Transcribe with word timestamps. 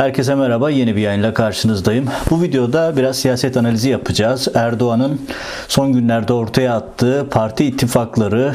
Herkese 0.00 0.34
merhaba. 0.34 0.70
Yeni 0.70 0.96
bir 0.96 1.00
yayınla 1.00 1.34
karşınızdayım. 1.34 2.06
Bu 2.30 2.42
videoda 2.42 2.96
biraz 2.96 3.18
siyaset 3.18 3.56
analizi 3.56 3.88
yapacağız. 3.88 4.48
Erdoğan'ın 4.54 5.20
son 5.68 5.92
günlerde 5.92 6.32
ortaya 6.32 6.74
attığı 6.76 7.26
parti 7.30 7.64
ittifakları 7.64 8.54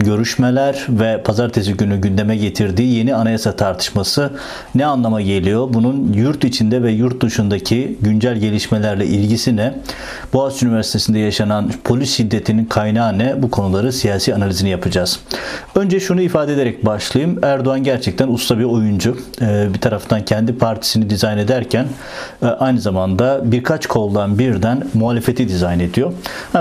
görüşmeler 0.00 0.86
ve 0.88 1.22
pazartesi 1.22 1.74
günü 1.74 2.00
gündeme 2.00 2.36
getirdiği 2.36 2.94
yeni 2.94 3.14
anayasa 3.14 3.56
tartışması 3.56 4.30
ne 4.74 4.86
anlama 4.86 5.20
geliyor? 5.20 5.68
Bunun 5.74 6.12
yurt 6.12 6.44
içinde 6.44 6.82
ve 6.82 6.90
yurt 6.90 7.22
dışındaki 7.22 7.96
güncel 8.00 8.36
gelişmelerle 8.36 9.06
ilgisi 9.06 9.56
ne? 9.56 9.74
Boğaziçi 10.32 10.66
Üniversitesi'nde 10.66 11.18
yaşanan 11.18 11.70
polis 11.84 12.16
şiddetinin 12.16 12.64
kaynağı 12.64 13.18
ne? 13.18 13.42
Bu 13.42 13.50
konuları 13.50 13.92
siyasi 13.92 14.34
analizini 14.34 14.70
yapacağız. 14.70 15.20
Önce 15.74 16.00
şunu 16.00 16.20
ifade 16.20 16.52
ederek 16.52 16.86
başlayayım. 16.86 17.38
Erdoğan 17.42 17.82
gerçekten 17.82 18.28
usta 18.28 18.58
bir 18.58 18.64
oyuncu. 18.64 19.16
Ee, 19.40 19.68
bir 19.74 19.80
taraftan 19.80 20.24
kendi 20.24 20.58
partisini 20.58 21.10
dizayn 21.10 21.38
ederken 21.38 21.86
e, 22.42 22.46
aynı 22.46 22.80
zamanda 22.80 23.40
birkaç 23.44 23.86
koldan 23.86 24.38
birden 24.38 24.82
muhalefeti 24.94 25.48
dizayn 25.48 25.80
ediyor. 25.80 26.12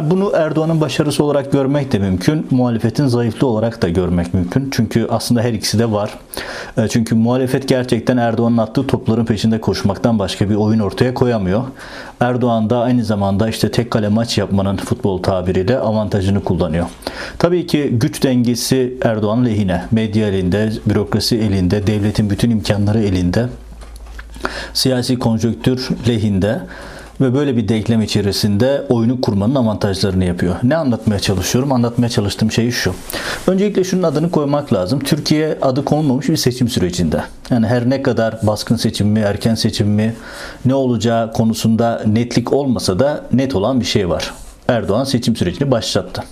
Bunu 0.04 0.32
Erdoğan'ın 0.36 0.82
başarısı 0.82 1.24
olarak 1.24 1.52
görmek 1.52 1.92
de 1.92 2.00
mümkün. 2.00 2.48
Muhalefetin 2.52 3.08
zayıf 3.08 3.29
zayıflı 3.30 3.48
olarak 3.48 3.82
da 3.82 3.90
görmek 3.90 4.34
mümkün. 4.34 4.70
Çünkü 4.72 5.08
aslında 5.10 5.42
her 5.42 5.54
ikisi 5.54 5.80
de 5.80 5.92
var. 5.92 6.20
E, 6.78 6.88
çünkü 6.88 7.16
muhalefet 7.16 7.68
gerçekten 7.68 8.18
Erdoğan'ın 8.18 8.58
attığı 8.58 8.88
topların 8.88 9.26
peşinde 9.26 9.62
koşmaktan 9.62 10.20
başka 10.20 10.50
bir 10.50 10.56
oyun 10.56 10.80
ortaya 10.80 11.14
koyamıyor. 11.14 11.64
Erdoğan 12.20 12.70
da 12.70 12.82
aynı 12.82 13.04
zamanda 13.04 13.50
işte 13.50 13.72
tek 13.72 13.92
kale 13.92 14.08
maç 14.08 14.38
yapmanın 14.38 14.78
futbol 14.78 15.24
tabiriyle 15.24 15.80
avantajını 15.80 16.44
kullanıyor. 16.44 16.86
Tabii 17.40 17.68
ki 17.68 17.90
güç 17.92 18.24
dengesi 18.24 18.98
Erdoğan 19.02 19.46
lehine. 19.46 19.84
Medya 19.92 20.28
elinde, 20.28 20.72
bürokrasi 20.86 21.38
elinde, 21.38 21.88
devletin 21.88 22.30
bütün 22.30 22.50
imkanları 22.50 23.00
elinde. 23.00 23.46
Siyasi 24.74 25.20
konjonktür 25.20 25.90
lehinde 26.08 26.60
ve 27.22 27.34
böyle 27.34 27.58
bir 27.58 27.68
denklem 27.68 28.02
içerisinde 28.02 28.86
oyunu 28.90 29.22
kurmanın 29.22 29.56
avantajlarını 29.56 30.26
yapıyor. 30.26 30.56
Ne 30.64 30.76
anlatmaya 30.76 31.20
çalışıyorum? 31.20 31.72
Anlatmaya 31.72 32.10
çalıştığım 32.10 32.52
şey 32.52 32.72
şu. 32.72 32.94
Öncelikle 33.48 33.84
şunun 33.84 34.04
adını 34.04 34.32
koymak 34.32 34.74
lazım. 34.74 35.00
Türkiye 35.00 35.58
adı 35.62 35.86
konulmamış 35.86 36.30
bir 36.30 36.38
seçim 36.38 36.70
sürecinde. 36.70 37.24
Yani 37.50 37.68
her 37.68 37.90
ne 37.90 38.02
kadar 38.02 38.40
baskın 38.44 38.76
seçim 38.76 39.08
mi, 39.08 39.20
erken 39.20 39.56
seçim 39.56 39.88
mi, 39.88 40.16
ne 40.66 40.74
olacağı 40.74 41.34
konusunda 41.34 42.04
netlik 42.06 42.54
olmasa 42.54 43.00
da 43.00 43.26
net 43.34 43.56
olan 43.56 43.80
bir 43.80 43.86
şey 43.86 44.10
var. 44.10 44.34
Erdoğan 44.68 45.04
seçim 45.04 45.36
sürecini 45.36 45.72
başlattı 45.72 46.24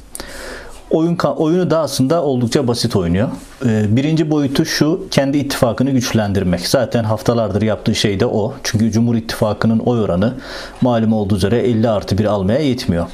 oyun 0.97 1.17
oyunu 1.17 1.69
da 1.69 1.79
aslında 1.79 2.23
oldukça 2.23 2.67
basit 2.67 2.95
oynuyor. 2.95 3.29
Ee, 3.65 3.95
birinci 3.95 4.31
boyutu 4.31 4.65
şu, 4.65 5.07
kendi 5.11 5.37
ittifakını 5.37 5.91
güçlendirmek. 5.91 6.67
Zaten 6.67 7.03
haftalardır 7.03 7.61
yaptığı 7.61 7.95
şey 7.95 8.19
de 8.19 8.25
o. 8.25 8.53
Çünkü 8.63 8.91
Cumhur 8.91 9.15
İttifakı'nın 9.15 9.79
oy 9.79 10.01
oranı 10.01 10.33
malum 10.81 11.13
olduğu 11.13 11.35
üzere 11.35 11.59
50 11.59 11.89
artı 11.89 12.17
1 12.17 12.25
almaya 12.25 12.59
yetmiyor. 12.59 13.05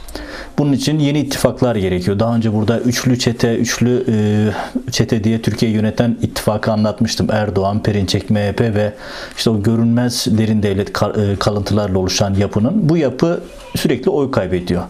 Bunun 0.57 0.73
için 0.73 0.99
yeni 0.99 1.19
ittifaklar 1.19 1.75
gerekiyor. 1.75 2.19
Daha 2.19 2.35
önce 2.35 2.53
burada 2.53 2.79
üçlü 2.79 3.19
çete, 3.19 3.55
üçlü 3.55 4.05
e, 4.07 4.91
çete 4.91 5.23
diye 5.23 5.41
Türkiye 5.41 5.71
yöneten 5.71 6.17
ittifakı 6.21 6.71
anlatmıştım. 6.71 7.27
Erdoğan, 7.31 7.83
Perinçek, 7.83 8.29
MHP 8.29 8.61
ve 8.61 8.93
işte 9.37 9.49
o 9.49 9.63
görünmez 9.63 10.25
derin 10.37 10.63
devlet 10.63 10.89
e, 10.89 11.35
kalıntılarla 11.39 11.99
oluşan 11.99 12.33
yapının 12.33 12.89
bu 12.89 12.97
yapı 12.97 13.39
sürekli 13.75 14.09
oy 14.09 14.31
kaybediyor. 14.31 14.83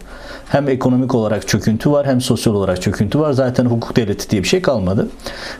Hem 0.48 0.68
ekonomik 0.68 1.14
olarak 1.14 1.48
çöküntü 1.48 1.90
var 1.90 2.06
hem 2.06 2.20
sosyal 2.20 2.54
olarak 2.54 2.82
çöküntü 2.82 3.20
var. 3.20 3.32
Zaten 3.32 3.64
hukuk 3.64 3.96
devleti 3.96 4.30
diye 4.30 4.42
bir 4.42 4.48
şey 4.48 4.62
kalmadı. 4.62 5.08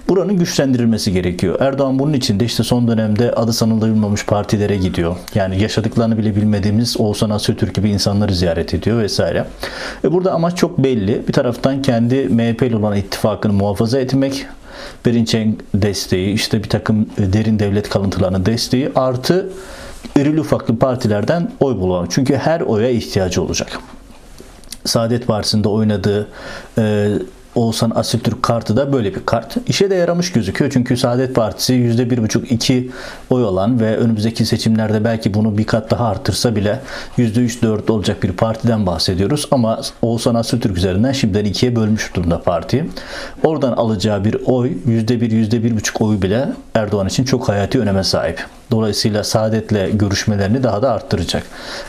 Buranın 0.08 0.36
güçlendirilmesi 0.36 1.12
gerekiyor. 1.12 1.61
Erdoğan 1.61 1.98
bunun 1.98 2.12
için 2.12 2.41
de 2.41 2.45
işte 2.45 2.62
son 2.62 2.89
dönemde 2.89 3.33
adı 3.33 3.52
sanılmamış 3.52 4.27
partilere 4.27 4.77
gidiyor. 4.77 5.17
Yani 5.34 5.62
yaşadıklarını 5.62 6.19
bile 6.19 6.36
bilmediğimiz 6.36 7.01
Oğuzhan 7.01 7.30
Asyatürk 7.30 7.74
gibi 7.74 7.90
insanları 7.90 8.35
ziyaret 8.35 8.74
ediyor 8.74 8.98
vesaire. 8.98 9.45
E 10.05 10.12
burada 10.12 10.33
amaç 10.33 10.56
çok 10.56 10.79
belli. 10.79 11.29
Bir 11.29 11.33
taraftan 11.33 11.83
kendi 11.83 12.29
MHP 12.29 12.62
ile 12.62 12.77
olan 12.77 12.96
ittifakını 12.96 13.52
muhafaza 13.52 13.98
etmek, 13.98 14.46
Berinçen 15.06 15.56
desteği, 15.74 16.35
işte 16.35 16.64
bir 16.64 16.68
takım 16.68 17.06
derin 17.18 17.58
devlet 17.58 17.89
kalıntılarının 17.89 18.46
desteği 18.46 18.91
artı 18.95 19.51
irili 20.17 20.41
ufaklı 20.41 20.79
partilerden 20.79 21.51
oy 21.61 21.77
bulmak. 21.77 22.11
Çünkü 22.11 22.36
her 22.36 22.61
oya 22.61 22.89
ihtiyacı 22.89 23.42
olacak. 23.42 23.79
Saadet 24.85 25.27
Partisi'nde 25.27 25.69
oynadığı 25.69 26.29
e, 26.79 27.13
Oğuzhan 27.55 27.92
Asiltürk 27.95 28.42
kartı 28.42 28.77
da 28.77 28.92
böyle 28.92 29.14
bir 29.14 29.27
kart. 29.27 29.57
İşe 29.67 29.91
de 29.91 29.95
yaramış 29.95 30.33
gözüküyor. 30.33 30.70
Çünkü 30.70 30.97
Saadet 30.97 31.35
Partisi 31.35 31.74
%1,5-2 31.74 32.89
oy 33.30 33.45
olan 33.45 33.80
ve 33.80 33.97
önümüzdeki 33.97 34.47
seçimlerde 34.47 35.05
belki 35.05 35.35
bunu 35.35 35.58
bir 35.58 35.64
kat 35.64 35.91
daha 35.91 36.07
artırsa 36.07 36.57
bile 36.57 36.80
%3-4 37.19 37.92
olacak 37.92 38.23
bir 38.23 38.33
partiden 38.33 38.86
bahsediyoruz. 38.86 39.48
Ama 39.51 39.80
Oğuzhan 40.03 40.35
Asiltürk 40.35 40.77
üzerinden 40.77 41.13
şimdiden 41.13 41.45
ikiye 41.45 41.77
bölmüş 41.77 42.14
durumda 42.14 42.42
parti. 42.42 42.86
Oradan 43.45 43.73
alacağı 43.73 44.24
bir 44.24 44.36
oy 44.47 44.73
%1, 44.89 45.51
%1,5 45.51 46.05
oy 46.05 46.23
bile 46.23 46.48
Erdoğan 46.74 47.07
için 47.07 47.24
çok 47.24 47.48
hayati 47.48 47.80
öneme 47.80 48.05
sahip. 48.05 48.47
Dolayısıyla 48.70 49.25
Saadet'le 49.25 49.98
görüşmelerini 49.98 50.63
daha 50.63 50.83
da 50.83 50.92
arttıracak. 50.92 51.42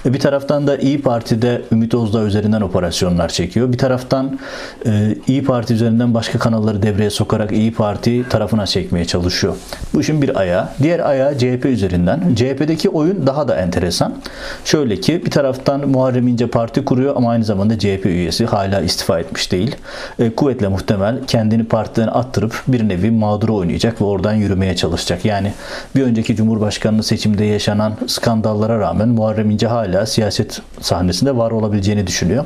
E 0.05 0.13
bir 0.13 0.19
taraftan 0.19 0.67
da 0.67 0.77
İyi 0.77 1.01
Parti'de 1.01 1.61
Ümit 1.71 1.93
Özdağ 1.93 2.23
üzerinden 2.23 2.61
operasyonlar 2.61 3.29
çekiyor. 3.29 3.71
Bir 3.71 3.77
taraftan 3.77 4.39
e, 4.85 5.15
İyi 5.27 5.43
Parti 5.43 5.73
üzerinden 5.73 6.13
başka 6.13 6.39
kanalları 6.39 6.83
devreye 6.83 7.09
sokarak 7.09 7.51
İyi 7.51 7.73
Parti 7.73 8.29
tarafına 8.29 8.65
çekmeye 8.65 9.05
çalışıyor. 9.05 9.55
Bu 9.93 10.01
işin 10.01 10.21
bir 10.21 10.39
ayağı. 10.39 10.69
Diğer 10.81 10.99
ayağı 10.99 11.37
CHP 11.37 11.65
üzerinden. 11.65 12.35
CHP'deki 12.35 12.89
oyun 12.89 13.27
daha 13.27 13.47
da 13.47 13.55
enteresan. 13.55 14.15
Şöyle 14.65 14.99
ki 14.99 15.25
bir 15.25 15.31
taraftan 15.31 15.89
Muharrem 15.89 16.27
İnce 16.27 16.47
parti 16.47 16.85
kuruyor 16.85 17.15
ama 17.15 17.29
aynı 17.29 17.43
zamanda 17.43 17.79
CHP 17.79 18.05
üyesi 18.05 18.45
hala 18.45 18.81
istifa 18.81 19.19
etmiş 19.19 19.51
değil. 19.51 19.75
E, 20.19 20.29
kuvvetle 20.29 20.67
muhtemel 20.67 21.19
kendini 21.27 21.63
partiden 21.63 22.07
attırıp 22.07 22.63
bir 22.67 22.89
nevi 22.89 23.11
mağduru 23.11 23.55
oynayacak 23.55 24.01
ve 24.01 24.05
oradan 24.05 24.33
yürümeye 24.33 24.75
çalışacak. 24.75 25.25
Yani 25.25 25.53
bir 25.95 26.03
önceki 26.03 26.35
Cumhurbaşkanı 26.35 26.64
Cumhurbaşkanlığı 26.65 27.03
seçiminde 27.03 27.45
yaşanan 27.45 27.93
skandallara 28.07 28.79
rağmen 28.79 29.09
Muharrem 29.09 29.51
İnce 29.51 29.67
hala 29.67 30.05
siyaset 30.05 30.61
sahnesinde 30.81 31.37
var 31.37 31.51
olabileceğini 31.51 32.07
düşünüyor. 32.07 32.45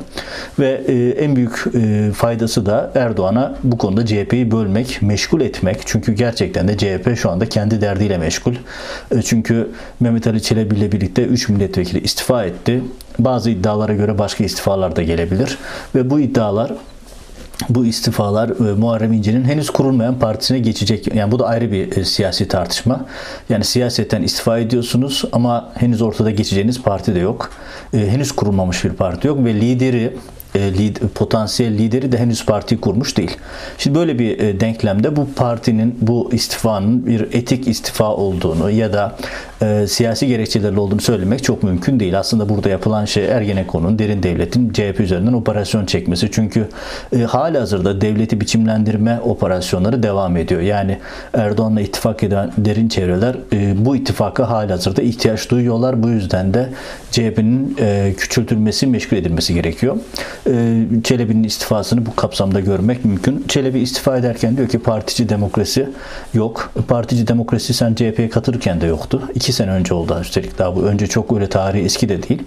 Ve 0.58 0.84
e, 0.86 1.24
en 1.24 1.36
büyük 1.36 1.64
e, 1.74 2.10
faydası 2.12 2.66
da 2.66 2.90
Erdoğan'a 2.94 3.54
bu 3.62 3.78
konuda 3.78 4.06
CHP'yi 4.06 4.50
bölmek, 4.50 5.02
meşgul 5.02 5.40
etmek. 5.40 5.80
Çünkü 5.86 6.12
gerçekten 6.12 6.68
de 6.68 6.76
CHP 6.76 7.16
şu 7.18 7.30
anda 7.30 7.48
kendi 7.48 7.80
derdiyle 7.80 8.18
meşgul. 8.18 8.54
E, 9.10 9.22
çünkü 9.22 9.70
Mehmet 10.00 10.26
Ali 10.26 10.42
Çelebi 10.42 10.74
ile 10.74 10.92
birlikte 10.92 11.22
3 11.22 11.48
milletvekili 11.48 12.00
istifa 12.00 12.44
etti. 12.44 12.82
Bazı 13.18 13.50
iddialara 13.50 13.94
göre 13.94 14.18
başka 14.18 14.44
istifalar 14.44 14.96
da 14.96 15.02
gelebilir. 15.02 15.58
Ve 15.94 16.10
bu 16.10 16.20
iddialar 16.20 16.72
bu 17.68 17.86
istifalar 17.86 18.48
e, 18.48 18.74
Muharrem 18.74 19.12
İnce'nin 19.12 19.44
henüz 19.44 19.70
kurulmayan 19.70 20.18
partisine 20.18 20.58
geçecek. 20.58 21.14
Yani 21.14 21.32
bu 21.32 21.38
da 21.38 21.46
ayrı 21.46 21.72
bir 21.72 21.96
e, 21.96 22.04
siyasi 22.04 22.48
tartışma. 22.48 23.06
Yani 23.48 23.64
siyasetten 23.64 24.22
istifa 24.22 24.58
ediyorsunuz 24.58 25.24
ama 25.32 25.72
henüz 25.74 26.02
ortada 26.02 26.30
geçeceğiniz 26.30 26.82
parti 26.82 27.14
de 27.14 27.18
yok. 27.18 27.50
E, 27.94 27.98
henüz 27.98 28.32
kurulmamış 28.32 28.84
bir 28.84 28.90
parti 28.90 29.28
yok 29.28 29.44
ve 29.44 29.54
lideri 29.54 30.16
e, 30.54 30.92
potansiyel 31.14 31.78
lideri 31.78 32.12
de 32.12 32.18
henüz 32.18 32.46
partiyi 32.46 32.80
kurmuş 32.80 33.16
değil. 33.16 33.36
Şimdi 33.78 33.98
böyle 33.98 34.18
bir 34.18 34.60
denklemde 34.60 35.16
bu 35.16 35.28
partinin 35.36 35.98
bu 36.00 36.30
istifanın 36.32 37.06
bir 37.06 37.20
etik 37.20 37.68
istifa 37.68 38.14
olduğunu 38.14 38.70
ya 38.70 38.92
da 38.92 39.16
e, 39.62 39.86
siyasi 39.86 40.26
gerekçelerle 40.26 40.80
olduğunu 40.80 41.00
söylemek 41.00 41.44
çok 41.44 41.62
mümkün 41.62 42.00
değil. 42.00 42.18
Aslında 42.18 42.48
burada 42.48 42.68
yapılan 42.68 43.04
şey 43.04 43.24
Ergenekon'un 43.24 43.98
derin 43.98 44.22
devletin 44.22 44.72
CHP 44.72 45.00
üzerinden 45.00 45.32
operasyon 45.32 45.86
çekmesi. 45.86 46.28
Çünkü 46.32 46.68
e, 47.16 47.18
hali 47.18 47.58
hazırda 47.58 48.00
devleti 48.00 48.40
biçimlendirme 48.40 49.20
operasyonları 49.20 50.02
devam 50.02 50.36
ediyor. 50.36 50.60
Yani 50.60 50.98
Erdoğan'la 51.34 51.80
ittifak 51.80 52.22
eden 52.22 52.52
derin 52.58 52.88
çevreler 52.88 53.36
e, 53.52 53.84
bu 53.84 53.96
ittifaka 53.96 54.50
hali 54.50 54.72
hazırda 54.72 55.02
ihtiyaç 55.02 55.50
duyuyorlar. 55.50 56.02
Bu 56.02 56.08
yüzden 56.08 56.54
de 56.54 56.68
CHP'nin 57.10 57.76
e, 57.80 58.14
küçültülmesi, 58.16 58.86
meşgul 58.86 59.16
edilmesi 59.16 59.54
gerekiyor. 59.54 59.96
E, 60.46 60.84
Çelebi'nin 61.04 61.44
istifasını 61.44 62.06
bu 62.06 62.16
kapsamda 62.16 62.60
görmek 62.60 63.04
mümkün. 63.04 63.44
Çelebi 63.48 63.78
istifa 63.78 64.16
ederken 64.16 64.56
diyor 64.56 64.68
ki 64.68 64.78
partici 64.78 65.28
demokrasi 65.28 65.88
yok. 66.34 66.72
Partici 66.88 67.26
demokrasi 67.26 67.74
sen 67.74 67.94
CHP'ye 67.94 68.28
katılırken 68.28 68.80
de 68.80 68.86
yoktu. 68.86 69.22
İki 69.34 69.49
sene 69.52 69.70
önce 69.70 69.94
oldu 69.94 70.18
üstelik 70.20 70.58
daha 70.58 70.76
bu. 70.76 70.82
Önce 70.82 71.06
çok 71.06 71.32
öyle 71.32 71.48
tarihi 71.48 71.84
eski 71.84 72.08
de 72.08 72.28
değil. 72.28 72.42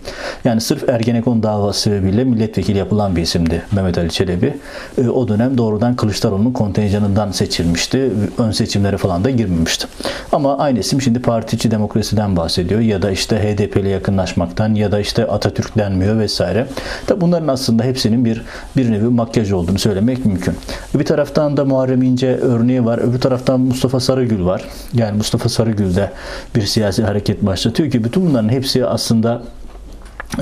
Yani 0.45 0.61
sırf 0.61 0.89
Ergenekon 0.89 1.43
davası 1.43 1.79
sebebiyle 1.79 2.23
milletvekili 2.23 2.77
yapılan 2.77 3.15
bir 3.15 3.21
isimdi 3.21 3.61
Mehmet 3.71 3.97
Ali 3.97 4.09
Çelebi. 4.09 4.57
E, 4.97 5.09
o 5.09 5.27
dönem 5.27 5.57
doğrudan 5.57 5.95
Kılıçdaroğlu'nun 5.95 6.51
kontenjanından 6.53 7.31
seçilmişti. 7.31 8.11
Ön 8.37 8.51
seçimlere 8.51 8.97
falan 8.97 9.23
da 9.23 9.29
girmemişti. 9.29 9.87
Ama 10.31 10.57
aynı 10.57 10.79
isim 10.79 11.01
şimdi 11.01 11.21
partici 11.21 11.71
demokrasiden 11.71 12.35
bahsediyor 12.35 12.81
ya 12.81 13.01
da 13.01 13.11
işte 13.11 13.37
HDP 13.37 13.77
ile 13.77 13.89
yakınlaşmaktan 13.89 14.75
ya 14.75 14.91
da 14.91 14.99
işte 14.99 15.27
Atatürk 15.27 15.77
denmiyor 15.77 16.19
vesaire. 16.19 16.67
Tabi 17.07 17.21
bunların 17.21 17.47
aslında 17.47 17.83
hepsinin 17.83 18.25
bir 18.25 18.41
bir 18.77 18.91
nevi 18.91 19.03
makyaj 19.03 19.51
olduğunu 19.51 19.79
söylemek 19.79 20.25
mümkün. 20.25 20.55
Bir 20.95 21.05
taraftan 21.05 21.57
da 21.57 21.65
Muharrem 21.65 22.01
İnce 22.01 22.37
örneği 22.37 22.85
var. 22.85 22.97
Öbür 22.97 23.19
taraftan 23.19 23.59
Mustafa 23.59 23.99
Sarıgül 23.99 24.45
var. 24.45 24.63
Yani 24.93 25.17
Mustafa 25.17 25.49
Sarıgül 25.49 25.95
de 25.95 26.11
bir 26.55 26.61
siyasi 26.61 26.92
siyasi 26.93 27.03
hareket 27.03 27.45
başlatıyor 27.45 27.91
ki 27.91 28.03
bütün 28.03 28.25
bunların 28.25 28.49
hepsi 28.49 28.85
aslında 28.85 29.43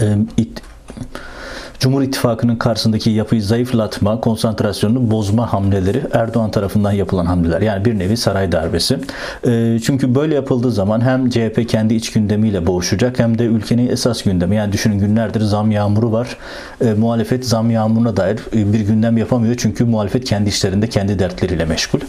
e, 0.01 0.17
it, 0.37 0.61
Cumhur 1.81 2.01
İttifakı'nın 2.01 2.55
karşısındaki 2.55 3.09
yapıyı 3.09 3.43
zayıflatma, 3.43 4.21
konsantrasyonunu 4.21 5.11
bozma 5.11 5.53
hamleleri 5.53 6.03
Erdoğan 6.13 6.51
tarafından 6.51 6.91
yapılan 6.91 7.25
hamleler. 7.25 7.61
Yani 7.61 7.85
bir 7.85 7.99
nevi 7.99 8.17
saray 8.17 8.51
darbesi. 8.51 8.99
E, 9.47 9.79
çünkü 9.83 10.15
böyle 10.15 10.35
yapıldığı 10.35 10.71
zaman 10.71 11.01
hem 11.01 11.29
CHP 11.29 11.69
kendi 11.69 11.93
iç 11.93 12.11
gündemiyle 12.11 12.67
boğuşacak 12.67 13.19
hem 13.19 13.37
de 13.37 13.43
ülkenin 13.43 13.87
esas 13.87 14.23
gündemi. 14.23 14.55
Yani 14.55 14.73
düşünün 14.73 14.99
günlerdir 14.99 15.41
zam 15.41 15.71
yağmuru 15.71 16.11
var. 16.11 16.37
E, 16.81 16.93
muhalefet 16.93 17.45
zam 17.45 17.71
yağmuruna 17.71 18.17
dair 18.17 18.39
e, 18.53 18.73
bir 18.73 18.79
gündem 18.79 19.17
yapamıyor. 19.17 19.55
Çünkü 19.57 19.85
muhalefet 19.85 20.25
kendi 20.25 20.49
işlerinde 20.49 20.87
kendi 20.89 21.19
dertleriyle 21.19 21.65
meşgul. 21.65 21.99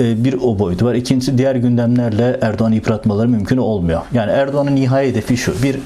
E, 0.00 0.24
bir 0.24 0.34
o 0.42 0.58
boyutu 0.58 0.86
var. 0.86 0.94
İkincisi 0.94 1.38
diğer 1.38 1.54
gündemlerle 1.54 2.38
Erdoğan'ı 2.42 2.74
yıpratmaları 2.74 3.28
mümkün 3.28 3.56
olmuyor. 3.56 4.00
Yani 4.12 4.32
Erdoğan'ın 4.32 4.76
nihai 4.76 5.08
hedefi 5.08 5.36
şu. 5.36 5.62
Bir 5.62 5.76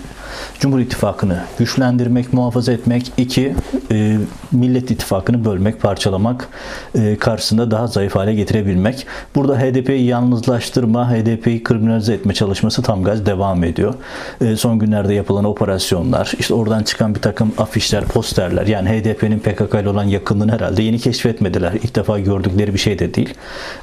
Cumhur 0.60 0.78
İttifakı'nı 0.78 1.38
güçlendirmek, 1.58 2.32
muhafaza 2.32 2.72
etmek. 2.72 3.12
iki 3.16 3.54
e, 3.90 4.18
Millet 4.52 4.90
İttifakı'nı 4.90 5.44
bölmek, 5.44 5.80
parçalamak, 5.80 6.48
e, 6.94 7.16
karşısında 7.16 7.70
daha 7.70 7.86
zayıf 7.86 8.14
hale 8.14 8.34
getirebilmek. 8.34 9.06
Burada 9.34 9.58
HDP'yi 9.58 10.04
yalnızlaştırma, 10.04 11.10
HDP'yi 11.10 11.62
kriminalize 11.62 12.14
etme 12.14 12.34
çalışması 12.34 12.82
tam 12.82 13.04
gaz 13.04 13.26
devam 13.26 13.64
ediyor. 13.64 13.94
E, 14.40 14.56
son 14.56 14.78
günlerde 14.78 15.14
yapılan 15.14 15.44
operasyonlar, 15.44 16.32
işte 16.38 16.54
oradan 16.54 16.82
çıkan 16.82 17.14
bir 17.14 17.20
takım 17.20 17.52
afişler, 17.58 18.04
posterler. 18.04 18.66
Yani 18.66 18.88
HDP'nin 18.88 19.38
PKK 19.38 19.74
ile 19.74 19.88
olan 19.88 20.04
yakınlığını 20.04 20.52
herhalde 20.52 20.82
yeni 20.82 20.98
keşfetmediler. 20.98 21.72
İlk 21.72 21.96
defa 21.96 22.18
gördükleri 22.18 22.74
bir 22.74 22.78
şey 22.78 22.98
de 22.98 23.14
değil. 23.14 23.34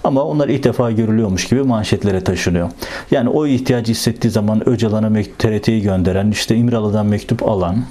Ama 0.03 0.23
onlar 0.23 0.49
ilk 0.49 0.63
defa 0.63 0.91
görülüyormuş 0.91 1.47
gibi 1.47 1.63
manşetlere 1.63 2.23
taşınıyor. 2.23 2.69
Yani 3.11 3.29
o 3.29 3.47
ihtiyacı 3.47 3.91
hissettiği 3.91 4.31
zaman 4.31 4.69
Öcalan'a 4.69 5.11
TRT'yi 5.37 5.81
gönderen, 5.81 6.31
işte 6.41 6.55
İmralı'dan 6.55 7.05
mektup 7.05 7.49
alan, 7.49 7.83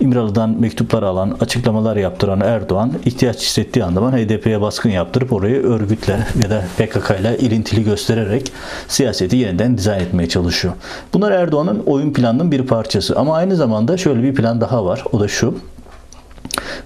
İmralı'dan 0.00 0.50
mektuplar 0.50 1.02
alan, 1.02 1.36
açıklamalar 1.40 1.96
yaptıran 1.96 2.40
Erdoğan 2.40 2.92
ihtiyaç 3.04 3.42
hissettiği 3.42 3.84
anda 3.84 4.12
HDP'ye 4.12 4.60
baskın 4.60 4.90
yaptırıp 4.90 5.32
orayı 5.32 5.62
örgütle 5.62 6.26
ya 6.42 6.50
da 6.50 6.64
PKK 6.76 7.20
ile 7.20 7.38
ilintili 7.38 7.84
göstererek 7.84 8.52
siyaseti 8.88 9.36
yeniden 9.36 9.78
dizayn 9.78 10.00
etmeye 10.00 10.28
çalışıyor. 10.28 10.74
Bunlar 11.14 11.32
Erdoğan'ın 11.32 11.82
oyun 11.86 12.12
planının 12.12 12.52
bir 12.52 12.62
parçası. 12.62 13.16
Ama 13.16 13.36
aynı 13.36 13.56
zamanda 13.56 13.96
şöyle 13.96 14.22
bir 14.22 14.34
plan 14.34 14.60
daha 14.60 14.84
var. 14.84 15.04
O 15.12 15.20
da 15.20 15.28
şu. 15.28 15.54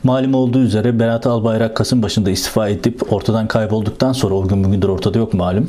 Malum 0.03 0.35
olduğu 0.35 0.61
üzere 0.61 0.99
Berat 0.99 1.27
Albayrak 1.27 1.77
Kasım 1.77 2.03
başında 2.03 2.31
istifa 2.31 2.69
edip 2.69 3.13
ortadan 3.13 3.49
kaybolduktan 3.49 4.13
sonra 4.13 4.35
o 4.35 4.49
gün 4.49 4.65
bugündür 4.65 4.89
ortada 4.89 5.19
yok 5.19 5.35
malum. 5.35 5.69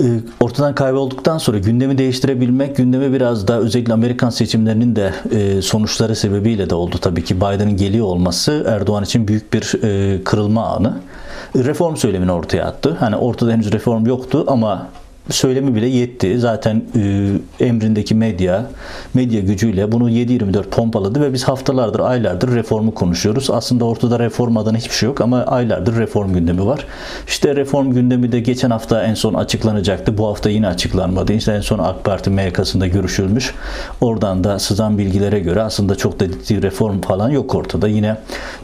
E, 0.00 0.04
ortadan 0.40 0.74
kaybolduktan 0.74 1.38
sonra 1.38 1.58
gündemi 1.58 1.98
değiştirebilmek, 1.98 2.76
gündemi 2.76 3.12
biraz 3.12 3.48
daha 3.48 3.58
özellikle 3.58 3.92
Amerikan 3.92 4.30
seçimlerinin 4.30 4.96
de 4.96 5.12
e, 5.30 5.62
sonuçları 5.62 6.16
sebebiyle 6.16 6.70
de 6.70 6.74
oldu 6.74 6.98
tabii 7.00 7.24
ki 7.24 7.36
Biden'ın 7.36 7.76
geliyor 7.76 8.06
olması 8.06 8.66
Erdoğan 8.68 9.04
için 9.04 9.28
büyük 9.28 9.52
bir 9.52 9.84
e, 9.84 10.24
kırılma 10.24 10.66
anı. 10.66 10.96
Reform 11.56 11.96
söylemini 11.96 12.32
ortaya 12.32 12.64
attı. 12.64 12.96
Hani 13.00 13.16
ortada 13.16 13.52
henüz 13.52 13.72
reform 13.72 14.06
yoktu 14.06 14.44
ama 14.46 14.88
söylemi 15.30 15.74
bile 15.74 15.86
yetti. 15.86 16.38
Zaten 16.38 16.82
e, 16.96 17.64
emrindeki 17.64 18.14
medya, 18.14 18.66
medya 19.14 19.40
gücüyle 19.40 19.92
bunu 19.92 20.10
7-24 20.10 20.62
pompaladı 20.62 21.20
ve 21.20 21.32
biz 21.32 21.44
haftalardır, 21.44 22.00
aylardır 22.00 22.54
reformu 22.54 22.94
konuşuyoruz. 22.94 23.50
Aslında 23.50 23.84
ortada 23.84 24.18
reform 24.18 24.56
adına 24.56 24.78
hiçbir 24.78 24.94
şey 24.94 25.06
yok 25.06 25.20
ama 25.20 25.42
aylardır 25.42 25.96
reform 25.96 26.32
gündemi 26.32 26.66
var. 26.66 26.86
İşte 27.26 27.56
reform 27.56 27.92
gündemi 27.92 28.32
de 28.32 28.40
geçen 28.40 28.70
hafta 28.70 29.02
en 29.02 29.14
son 29.14 29.34
açıklanacaktı. 29.34 30.18
Bu 30.18 30.26
hafta 30.26 30.50
yine 30.50 30.66
açıklanmadı. 30.68 31.32
İşte 31.32 31.52
en 31.52 31.60
son 31.60 31.78
AK 31.78 32.04
Parti 32.04 32.30
MYK'sında 32.30 32.86
görüşülmüş. 32.86 33.54
Oradan 34.00 34.44
da 34.44 34.58
sızan 34.58 34.98
bilgilere 34.98 35.40
göre 35.40 35.62
aslında 35.62 35.94
çok 35.94 36.20
da 36.20 36.26
ciddi 36.28 36.62
reform 36.62 37.00
falan 37.00 37.30
yok 37.30 37.54
ortada. 37.54 37.88
Yine 37.88 38.16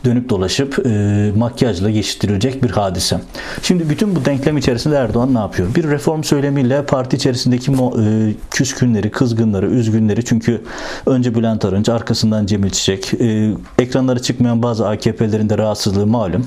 dönüp 0.05 0.29
dolaşıp 0.29 0.87
e, 0.87 1.33
makyajla 1.37 1.91
geçiştirilecek 1.91 2.65
bir 2.65 2.71
hadise. 2.71 3.21
Şimdi 3.63 3.91
bütün 3.91 4.17
bu 4.17 4.25
denklem 4.25 4.57
içerisinde 4.57 4.97
Erdoğan 4.97 5.35
ne 5.35 5.39
yapıyor? 5.39 5.75
Bir 5.75 5.91
reform 5.91 6.23
söylemi 6.23 6.52
söylemiyle 6.53 6.87
parti 6.87 7.17
içerisindeki 7.17 7.73
e, 7.73 8.35
küskünleri, 8.51 9.11
kızgınları, 9.11 9.67
üzgünleri 9.67 10.25
çünkü 10.25 10.61
önce 11.07 11.35
Bülent 11.35 11.65
Arınç, 11.65 11.89
arkasından 11.89 12.47
Cemil 12.47 12.71
Çiçek, 12.71 13.15
e, 13.15 13.55
ekranlara 13.79 14.19
çıkmayan 14.19 14.63
bazı 14.63 14.89
AKP'lerin 14.89 15.49
de 15.49 15.59
rahatsızlığı 15.59 16.07
malum. 16.07 16.47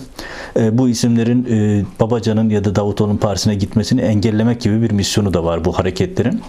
E, 0.57 0.77
bu 0.77 0.89
isimlerin 0.89 1.47
e, 1.49 1.85
Babacan'ın 1.99 2.49
ya 2.49 2.63
da 2.63 2.75
Davutoğlu'nun 2.75 3.17
partisine 3.17 3.55
gitmesini 3.55 4.01
engellemek 4.01 4.61
gibi 4.61 4.81
bir 4.81 4.91
misyonu 4.91 5.33
da 5.33 5.43
var 5.43 5.65
bu 5.65 5.79
hareketlerin. 5.79 6.41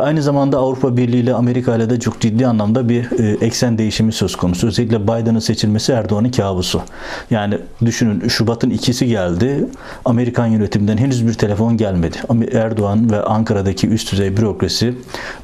Aynı 0.00 0.22
zamanda 0.22 0.58
Avrupa 0.58 0.96
Birliği 0.96 1.20
ile 1.20 1.34
Amerika 1.34 1.76
ile 1.76 1.90
de 1.90 2.00
çok 2.00 2.20
ciddi 2.20 2.46
anlamda 2.46 2.88
bir 2.88 3.06
eksen 3.42 3.78
değişimi 3.78 4.12
söz 4.12 4.36
konusu. 4.36 4.66
Özellikle 4.66 5.02
Biden'ın 5.02 5.38
seçilmesi 5.38 5.92
Erdoğan'ın 5.92 6.30
kabusu. 6.30 6.82
Yani 7.30 7.58
düşünün 7.84 8.28
Şubat'ın 8.28 8.70
ikisi 8.70 9.06
geldi. 9.06 9.66
Amerikan 10.04 10.46
yönetiminden 10.46 10.96
henüz 10.96 11.26
bir 11.26 11.34
telefon 11.34 11.76
gelmedi. 11.76 12.16
Erdoğan 12.52 12.87
Erdoğan 12.88 13.10
ve 13.10 13.22
Ankara'daki 13.22 13.88
üst 13.88 14.12
düzey 14.12 14.36
bürokrasi, 14.36 14.94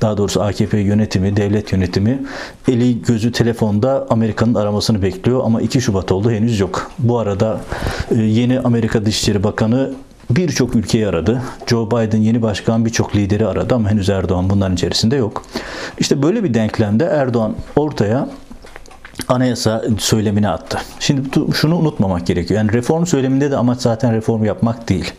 daha 0.01 0.17
doğrusu 0.17 0.43
AKP 0.43 0.79
yönetimi, 0.79 1.37
devlet 1.37 1.73
yönetimi 1.73 2.23
eli 2.69 3.03
gözü 3.03 3.33
telefonda 3.33 4.07
Amerika'nın 4.11 4.55
aramasını 4.55 5.03
bekliyor 5.03 5.41
ama 5.45 5.61
2 5.61 5.81
Şubat 5.81 6.13
oldu 6.13 6.31
henüz 6.31 6.61
yok. 6.61 6.91
Bu 6.99 7.19
arada 7.19 7.61
e, 8.11 8.15
yeni 8.15 8.61
Amerika 8.61 9.07
Dışişleri 9.07 9.45
Bakanı 9.45 9.93
birçok 10.31 10.77
ülkeyi 10.77 11.09
aradı. 11.09 11.43
Joe 11.67 11.87
Biden 11.87 12.19
yeni 12.19 12.43
başkan 12.43 12.85
birçok 12.85 13.17
lideri 13.17 13.47
aradı 13.47 13.75
ama 13.75 13.91
henüz 13.91 14.09
Erdoğan 14.09 14.51
bunların 14.51 14.75
içerisinde 14.75 15.17
yok. 15.17 15.43
İşte 15.99 16.23
böyle 16.23 16.45
bir 16.45 16.55
denklemde 16.55 17.05
Erdoğan 17.05 17.55
ortaya 17.77 18.29
anayasa 19.29 19.85
söylemini 19.99 20.49
attı. 20.49 20.79
Şimdi 21.01 21.23
şunu 21.55 21.77
unutmamak 21.77 22.27
gerekiyor. 22.27 22.61
Yani 22.61 22.73
reform 22.73 23.07
söyleminde 23.07 23.51
de 23.51 23.57
amaç 23.57 23.81
zaten 23.81 24.13
reform 24.13 24.45
yapmak 24.45 24.89
değil. 24.89 25.13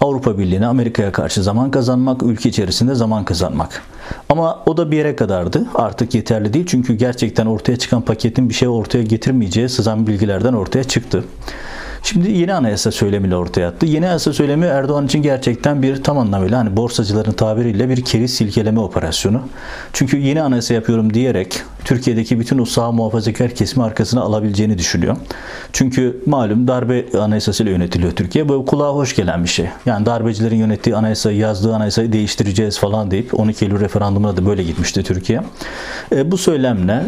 Avrupa 0.00 0.38
Birliği'ne, 0.38 0.66
Amerika'ya 0.66 1.12
karşı 1.12 1.42
zaman 1.42 1.70
kazanmak, 1.70 2.22
ülke 2.22 2.48
içerisinde 2.48 2.94
zaman 2.94 3.24
kazanmak. 3.24 3.82
Ama 4.28 4.62
o 4.66 4.76
da 4.76 4.90
bir 4.90 4.96
yere 4.96 5.16
kadardı. 5.16 5.66
Artık 5.74 6.14
yeterli 6.14 6.52
değil. 6.52 6.66
Çünkü 6.68 6.94
gerçekten 6.94 7.46
ortaya 7.46 7.76
çıkan 7.76 8.02
paketin 8.02 8.48
bir 8.48 8.54
şey 8.54 8.68
ortaya 8.68 9.02
getirmeyeceği 9.02 9.68
sızan 9.68 10.06
bilgilerden 10.06 10.52
ortaya 10.52 10.84
çıktı. 10.84 11.24
Şimdi 12.06 12.30
yeni 12.30 12.54
anayasa 12.54 12.92
söylemiyle 12.92 13.36
ortaya 13.36 13.68
attı. 13.68 13.86
Yeni 13.86 14.06
anayasa 14.06 14.32
söylemi 14.32 14.66
Erdoğan 14.66 15.06
için 15.06 15.22
gerçekten 15.22 15.82
bir 15.82 16.02
tam 16.02 16.18
anlamıyla 16.18 16.58
hani 16.58 16.76
borsacıların 16.76 17.32
tabiriyle 17.32 17.88
bir 17.88 18.04
keriz 18.04 18.34
silkeleme 18.34 18.80
operasyonu. 18.80 19.40
Çünkü 19.92 20.16
yeni 20.16 20.42
anayasa 20.42 20.74
yapıyorum 20.74 21.14
diyerek 21.14 21.62
Türkiye'deki 21.84 22.40
bütün 22.40 22.58
o 22.58 22.64
sağ 22.64 22.92
muhafazakar 22.92 23.50
kesimi 23.50 23.84
arkasına 23.84 24.20
alabileceğini 24.20 24.78
düşünüyor. 24.78 25.16
Çünkü 25.72 26.22
malum 26.26 26.68
darbe 26.68 27.18
anayasasıyla 27.18 27.72
yönetiliyor 27.72 28.12
Türkiye. 28.12 28.48
Bu 28.48 28.66
kulağa 28.66 28.94
hoş 28.94 29.16
gelen 29.16 29.44
bir 29.44 29.48
şey. 29.48 29.68
Yani 29.86 30.06
darbecilerin 30.06 30.56
yönettiği 30.56 30.96
anayasayı, 30.96 31.38
yazdığı 31.38 31.74
anayasayı 31.74 32.12
değiştireceğiz 32.12 32.78
falan 32.78 33.10
deyip 33.10 33.40
12 33.40 33.64
Eylül 33.64 33.80
referandumuna 33.80 34.36
da 34.36 34.46
böyle 34.46 34.62
gitmişti 34.62 35.02
Türkiye. 35.02 35.42
E, 36.12 36.30
bu 36.30 36.38
söylemle 36.38 37.02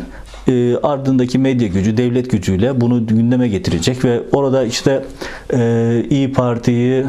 e, 0.49 0.76
ardındaki 0.83 1.38
medya 1.38 1.69
gücü, 1.69 1.97
devlet 1.97 2.31
gücüyle 2.31 2.81
bunu 2.81 3.07
gündeme 3.07 3.49
getirecek 3.49 4.05
ve 4.05 4.21
orada 4.33 4.64
işte 4.64 5.05
e, 5.52 6.05
İyi 6.11 6.33
Parti'yi 6.33 7.05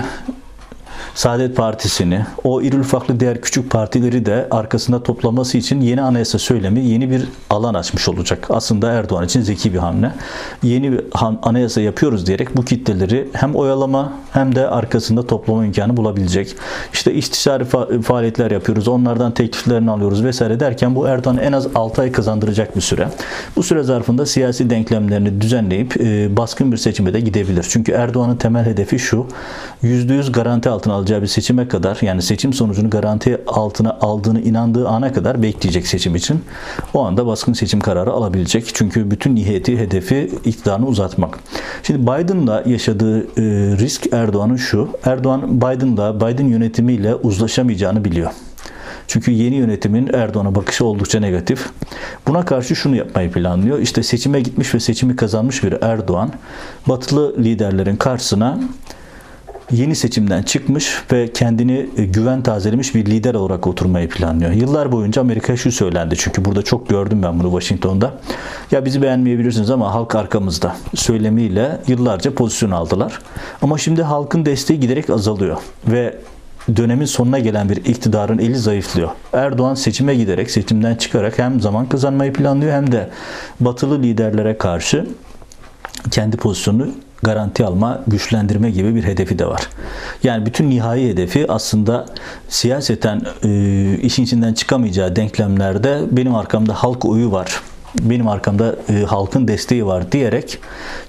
Saadet 1.16 1.56
Partisi'ni, 1.56 2.26
o 2.44 2.62
iri 2.62 2.80
ufaklı 2.80 3.20
diğer 3.20 3.42
küçük 3.42 3.72
partileri 3.72 4.26
de 4.26 4.48
arkasında 4.52 5.04
toplaması 5.04 5.58
için 5.58 5.82
yeni 5.82 6.02
anayasa 6.02 6.40
söylemi 6.40 6.86
yeni 6.86 7.12
bir 7.12 7.26
alan 7.50 7.74
açmış 7.74 8.10
olacak. 8.10 8.48
Aslında 8.50 8.92
Erdoğan 8.92 9.26
için 9.26 9.42
zeki 9.42 9.74
bir 9.74 9.78
hamle. 9.78 10.12
Yeni 10.64 10.92
bir 10.92 11.02
anayasa 11.42 11.82
yapıyoruz 11.82 12.26
diyerek 12.28 12.58
bu 12.58 12.66
kitleleri 12.66 13.30
hem 13.34 13.56
oyalama 13.56 14.14
hem 14.32 14.56
de 14.56 14.68
arkasında 14.68 15.28
toplama 15.28 15.66
imkanı 15.66 15.98
bulabilecek. 15.98 16.56
İşte 16.94 17.14
istişare 17.14 17.66
faaliyetler 18.02 18.52
yapıyoruz, 18.52 18.88
onlardan 18.88 19.32
tekliflerini 19.32 19.92
alıyoruz 19.92 20.24
vesaire 20.24 20.60
derken 20.60 20.96
bu 20.96 21.08
Erdoğan 21.08 21.38
en 21.38 21.52
az 21.52 21.68
6 21.76 22.02
ay 22.02 22.12
kazandıracak 22.12 22.76
bir 22.76 22.82
süre. 22.82 23.08
Bu 23.56 23.64
süre 23.64 23.84
zarfında 23.84 24.26
siyasi 24.26 24.70
denklemlerini 24.70 25.42
düzenleyip 25.42 26.02
e, 26.02 26.38
baskın 26.38 26.72
bir 26.72 26.78
seçime 26.78 27.14
de 27.14 27.20
gidebilir. 27.20 27.66
Çünkü 27.70 27.92
Erdoğan'ın 27.92 28.36
temel 28.36 28.66
hedefi 28.66 29.00
şu, 29.00 29.26
%100 29.84 30.32
garanti 30.32 30.70
altına 30.70 30.94
alacağı 31.00 31.22
bir 31.22 31.28
seçime 31.28 31.68
kadar 31.68 31.98
yani 32.02 32.22
seçim 32.22 32.54
sonucunu 32.54 32.90
garanti 32.90 33.42
altına 33.48 33.98
aldığını 34.02 34.42
inandığı 34.42 34.88
ana 34.88 35.14
kadar 35.14 35.44
bekleyecek 35.44 35.88
seçim 35.88 36.16
için. 36.16 36.42
O 36.94 37.06
anda 37.06 37.26
baskın 37.26 37.54
seçim 37.54 37.80
kararı 37.80 38.12
alabilecek. 38.12 38.72
Çünkü 38.74 39.12
bütün 39.12 39.36
niyeti, 39.36 39.80
hedefi 39.80 40.32
iktidarını 40.46 40.88
uzatmak. 40.88 41.40
Şimdi 41.84 42.02
Biden'la 42.02 42.64
yaşadığı 42.66 43.20
e, 43.20 43.42
risk 43.78 44.14
Erdoğan'ın 44.14 44.56
şu. 44.56 44.90
Erdoğan 45.06 45.62
Biden'la, 45.62 46.16
Biden 46.16 46.48
yönetimiyle 46.48 47.16
uzlaşamayacağını 47.16 48.06
biliyor. 48.06 48.32
Çünkü 49.08 49.32
yeni 49.32 49.56
yönetimin 49.56 50.10
Erdoğan'a 50.14 50.56
bakışı 50.56 50.86
oldukça 50.86 51.20
negatif. 51.20 51.66
Buna 52.28 52.46
karşı 52.46 52.76
şunu 52.76 52.96
yapmayı 52.96 53.32
planlıyor. 53.32 53.80
İşte 53.80 54.04
seçime 54.04 54.42
gitmiş 54.42 54.76
ve 54.76 54.80
seçimi 54.80 55.16
kazanmış 55.16 55.64
bir 55.64 55.76
Erdoğan, 55.82 56.32
batılı 56.88 57.36
liderlerin 57.38 57.96
karşısına 57.96 58.60
yeni 59.72 59.96
seçimden 59.96 60.44
çıkmış 60.44 61.04
ve 61.12 61.34
kendini 61.34 61.90
e, 61.98 62.06
güven 62.06 62.42
tazelemiş 62.42 62.96
bir 62.96 63.06
lider 63.06 63.34
olarak 63.34 63.68
oturmayı 63.68 64.10
planlıyor. 64.10 64.52
Yıllar 64.52 64.92
boyunca 64.92 65.22
Amerika 65.22 65.58
şu 65.58 65.72
söylendi 65.72 66.16
çünkü 66.18 66.46
burada 66.46 66.62
çok 66.62 66.90
gördüm 66.90 67.24
ben 67.24 67.40
bunu 67.40 67.60
Washington'da. 67.60 68.14
Ya 68.72 68.86
bizi 68.86 69.02
beğenmeyebilirsiniz 69.02 69.70
ama 69.70 69.94
halk 69.94 70.16
arkamızda 70.16 70.76
söylemiyle 70.96 71.82
yıllarca 71.88 72.34
pozisyon 72.34 72.72
aldılar. 72.72 73.20
Ama 73.62 73.78
şimdi 73.78 74.04
halkın 74.04 74.46
desteği 74.46 74.80
giderek 74.80 75.10
azalıyor 75.10 75.58
ve 75.88 76.16
dönemin 76.76 77.06
sonuna 77.06 77.40
gelen 77.40 77.70
bir 77.70 77.78
iktidarın 77.78 78.38
eli 78.38 78.56
zayıflıyor. 78.56 79.10
Erdoğan 79.34 79.74
seçime 79.74 80.16
giderek, 80.16 80.52
seçimden 80.52 80.96
çıkarak 80.96 81.40
hem 81.40 81.62
zaman 81.62 81.90
kazanmayı 81.90 82.34
planlıyor 82.34 82.74
hem 82.74 82.92
de 82.92 83.10
batılı 83.60 84.02
liderlere 84.02 84.58
karşı 84.58 85.06
kendi 86.12 86.38
pozisyonunu 86.38 86.92
garanti 87.24 87.66
alma, 87.66 88.02
güçlendirme 88.08 88.72
gibi 88.72 88.96
bir 88.96 89.04
hedefi 89.04 89.40
de 89.40 89.46
var. 89.46 89.62
Yani 90.24 90.46
bütün 90.46 90.70
nihai 90.70 91.10
hedefi 91.10 91.52
aslında 91.52 92.06
siyaseten 92.50 93.22
e, 93.44 93.98
işin 94.02 94.24
içinden 94.24 94.54
çıkamayacağı 94.54 95.16
denklemlerde 95.16 96.02
benim 96.12 96.36
arkamda 96.36 96.74
halk 96.74 97.06
oyu 97.06 97.32
var 97.32 97.62
benim 98.00 98.28
arkamda 98.28 98.76
e, 98.90 99.04
halkın 99.04 99.48
desteği 99.48 99.86
var 99.86 100.12
diyerek 100.12 100.60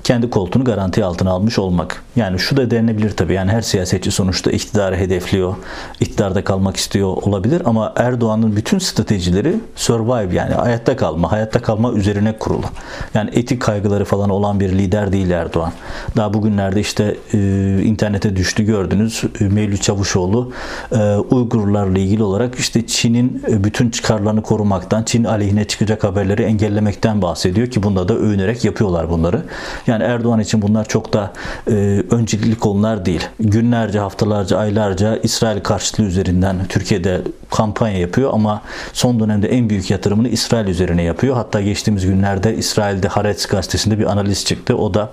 kendi 0.04 0.30
koltuğunu 0.30 0.64
garanti 0.64 1.04
altına 1.04 1.30
almış 1.30 1.58
olmak. 1.58 2.02
Yani 2.16 2.38
şu 2.38 2.56
da 2.56 2.70
denilebilir 2.70 3.10
tabii. 3.10 3.34
Yani 3.34 3.50
her 3.50 3.60
siyasetçi 3.60 4.10
sonuçta 4.10 4.50
iktidarı 4.50 4.96
hedefliyor. 4.96 5.54
iktidarda 6.00 6.44
kalmak 6.44 6.76
istiyor 6.76 7.08
olabilir 7.08 7.62
ama 7.64 7.92
Erdoğan'ın 7.96 8.56
bütün 8.56 8.78
stratejileri 8.78 9.54
survive 9.76 10.34
yani 10.34 10.54
hayatta 10.54 10.96
kalma, 10.96 11.32
hayatta 11.32 11.62
kalma 11.62 11.92
üzerine 11.92 12.38
kurulu. 12.38 12.66
Yani 13.14 13.30
etik 13.32 13.62
kaygıları 13.62 14.04
falan 14.04 14.30
olan 14.30 14.60
bir 14.60 14.68
lider 14.72 15.12
değil 15.12 15.30
Erdoğan. 15.30 15.72
Daha 16.16 16.34
bugünlerde 16.34 16.80
işte 16.80 17.16
e, 17.34 17.38
internete 17.82 18.36
düştü 18.36 18.62
gördünüz. 18.62 19.24
E, 19.40 19.44
Mevlüt 19.44 19.82
Çavuşoğlu 19.82 20.52
e, 20.92 21.16
Uygurlarla 21.16 21.98
ilgili 21.98 22.22
olarak 22.22 22.54
işte 22.54 22.86
Çin'in 22.86 23.42
e, 23.48 23.64
bütün 23.64 23.90
çıkarlarını 23.90 24.42
korumaktan, 24.42 25.02
Çin 25.02 25.24
aleyhine 25.24 25.64
çıkacak 25.64 26.04
haberleri 26.04 26.42
engel 26.42 26.69
engellemekten 26.70 27.22
bahsediyor 27.22 27.66
ki 27.66 27.82
bunda 27.82 28.08
da 28.08 28.14
övünerek 28.14 28.64
yapıyorlar 28.64 29.10
bunları. 29.10 29.42
Yani 29.86 30.04
Erdoğan 30.04 30.40
için 30.40 30.62
bunlar 30.62 30.88
çok 30.88 31.12
da 31.12 31.32
e, 31.70 31.72
öncelikli 32.10 32.58
konular 32.58 33.04
değil. 33.04 33.28
Günlerce, 33.40 33.98
haftalarca, 33.98 34.58
aylarca 34.58 35.16
İsrail 35.16 35.60
karşıtlığı 35.60 36.04
üzerinden 36.04 36.56
Türkiye'de 36.68 37.20
kampanya 37.50 37.98
yapıyor 37.98 38.30
ama 38.32 38.62
son 38.92 39.20
dönemde 39.20 39.48
en 39.48 39.70
büyük 39.70 39.90
yatırımını 39.90 40.28
İsrail 40.28 40.66
üzerine 40.68 41.02
yapıyor. 41.02 41.34
Hatta 41.36 41.60
geçtiğimiz 41.60 42.06
günlerde 42.06 42.56
İsrail'de 42.56 43.08
Haaretz 43.08 43.46
gazetesinde 43.46 43.98
bir 43.98 44.04
analiz 44.04 44.44
çıktı. 44.44 44.76
O 44.76 44.94
da 44.94 45.12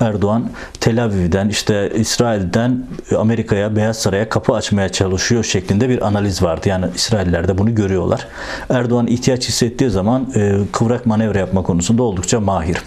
Erdoğan 0.00 0.50
Tel 0.80 1.04
Aviv'den 1.04 1.48
işte 1.48 1.92
İsrail'den 1.94 2.86
Amerika'ya 3.16 3.76
Beyaz 3.76 3.98
Saray'a 3.98 4.28
kapı 4.28 4.52
açmaya 4.54 4.88
çalışıyor 4.88 5.44
şeklinde 5.44 5.88
bir 5.88 6.06
analiz 6.06 6.42
vardı. 6.42 6.68
Yani 6.68 6.86
İsrailler 6.94 7.48
de 7.48 7.58
bunu 7.58 7.74
görüyorlar. 7.74 8.26
Erdoğan 8.70 9.06
ihtiyaç 9.06 9.48
hissettiği 9.48 9.90
zaman 9.90 10.32
e, 10.34 10.58
kıvrak 10.72 10.97
olarak 10.98 11.06
manevra 11.06 11.38
yapma 11.38 11.62
konusunda 11.62 12.02
oldukça 12.02 12.40
mahir. 12.40 12.78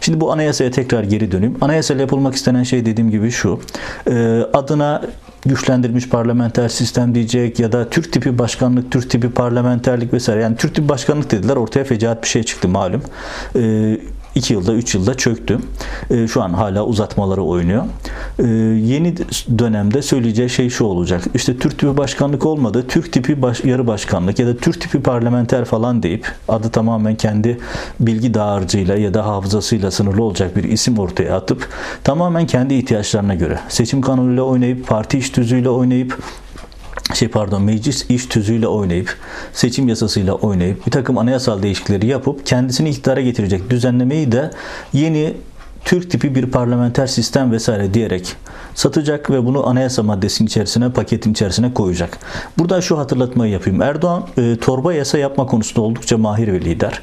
Şimdi 0.00 0.20
bu 0.20 0.32
anayasaya 0.32 0.70
tekrar 0.70 1.04
geri 1.04 1.32
döneyim. 1.32 1.56
Anayasayla 1.60 2.02
yapılmak 2.02 2.34
istenen 2.34 2.62
şey 2.62 2.86
dediğim 2.86 3.10
gibi 3.10 3.30
şu. 3.30 3.60
E, 4.10 4.42
adına 4.52 5.02
güçlendirilmiş 5.46 6.08
parlamenter 6.08 6.68
sistem 6.68 7.14
diyecek 7.14 7.60
ya 7.60 7.72
da 7.72 7.90
Türk 7.90 8.12
tipi 8.12 8.38
başkanlık, 8.38 8.92
Türk 8.92 9.10
tipi 9.10 9.30
parlamenterlik 9.30 10.12
vesaire. 10.12 10.42
Yani 10.42 10.56
Türk 10.56 10.74
tipi 10.74 10.88
başkanlık 10.88 11.30
dediler 11.30 11.56
ortaya 11.56 11.84
fecaat 11.84 12.22
bir 12.22 12.28
şey 12.28 12.42
çıktı 12.42 12.68
malum. 12.68 13.02
E, 13.56 13.60
2 14.36 14.52
yılda 14.52 14.72
3 14.72 14.94
yılda 14.94 15.14
çöktü. 15.14 15.58
E, 16.10 16.28
şu 16.28 16.42
an 16.42 16.52
hala 16.52 16.84
uzatmaları 16.84 17.42
oynuyor. 17.42 17.84
E, 18.38 18.46
yeni 18.86 19.14
dönemde 19.58 20.02
söyleyeceği 20.02 20.50
şey 20.50 20.70
şu 20.70 20.84
olacak. 20.84 21.24
İşte 21.34 21.58
Türk 21.58 21.78
tipi 21.78 21.96
başkanlık 21.96 22.46
olmadı. 22.46 22.84
Türk 22.88 23.12
tipi 23.12 23.42
baş, 23.42 23.64
yarı 23.64 23.86
başkanlık 23.86 24.38
ya 24.38 24.46
da 24.46 24.56
Türk 24.56 24.80
tipi 24.80 25.02
parlamenter 25.02 25.64
falan 25.64 26.02
deyip 26.02 26.26
adı 26.48 26.70
tamamen 26.70 27.14
kendi 27.14 27.58
bilgi 28.00 28.34
dağarcığıyla 28.34 28.96
ya 28.96 29.14
da 29.14 29.26
hafızasıyla 29.26 29.90
sınırlı 29.90 30.22
olacak 30.22 30.56
bir 30.56 30.64
isim 30.64 30.98
ortaya 30.98 31.36
atıp 31.36 31.68
tamamen 32.04 32.46
kendi 32.46 32.74
ihtiyaçlarına 32.74 33.34
göre 33.34 33.58
seçim 33.68 34.00
kanunuyla 34.00 34.42
oynayıp 34.42 34.86
parti 34.86 35.18
iş 35.18 35.30
tüzüğüyle 35.30 35.68
oynayıp 35.68 36.18
şey 37.14 37.28
pardon 37.28 37.62
meclis 37.62 38.10
iş 38.10 38.26
tüzüğüyle 38.26 38.68
oynayıp 38.68 39.16
seçim 39.52 39.88
yasasıyla 39.88 40.34
oynayıp 40.34 40.86
bir 40.86 40.90
takım 40.90 41.18
anayasal 41.18 41.62
değişiklikleri 41.62 42.06
yapıp 42.06 42.46
kendisini 42.46 42.90
iktidara 42.90 43.20
getirecek 43.20 43.70
düzenlemeyi 43.70 44.32
de 44.32 44.50
yeni 44.92 45.34
Türk 45.86 46.10
tipi 46.10 46.34
bir 46.34 46.46
parlamenter 46.46 47.06
sistem 47.06 47.52
vesaire 47.52 47.94
diyerek 47.94 48.36
satacak 48.74 49.30
ve 49.30 49.46
bunu 49.46 49.66
anayasa 49.66 50.02
maddesinin 50.02 50.46
içerisine, 50.46 50.90
paketin 50.92 51.32
içerisine 51.32 51.74
koyacak. 51.74 52.18
Burada 52.58 52.80
şu 52.80 52.98
hatırlatmayı 52.98 53.52
yapayım. 53.52 53.82
Erdoğan 53.82 54.22
e, 54.38 54.56
torba 54.56 54.92
yasa 54.92 55.18
yapma 55.18 55.46
konusunda 55.46 55.80
oldukça 55.80 56.18
mahir 56.18 56.52
bir 56.52 56.64
lider. 56.64 57.00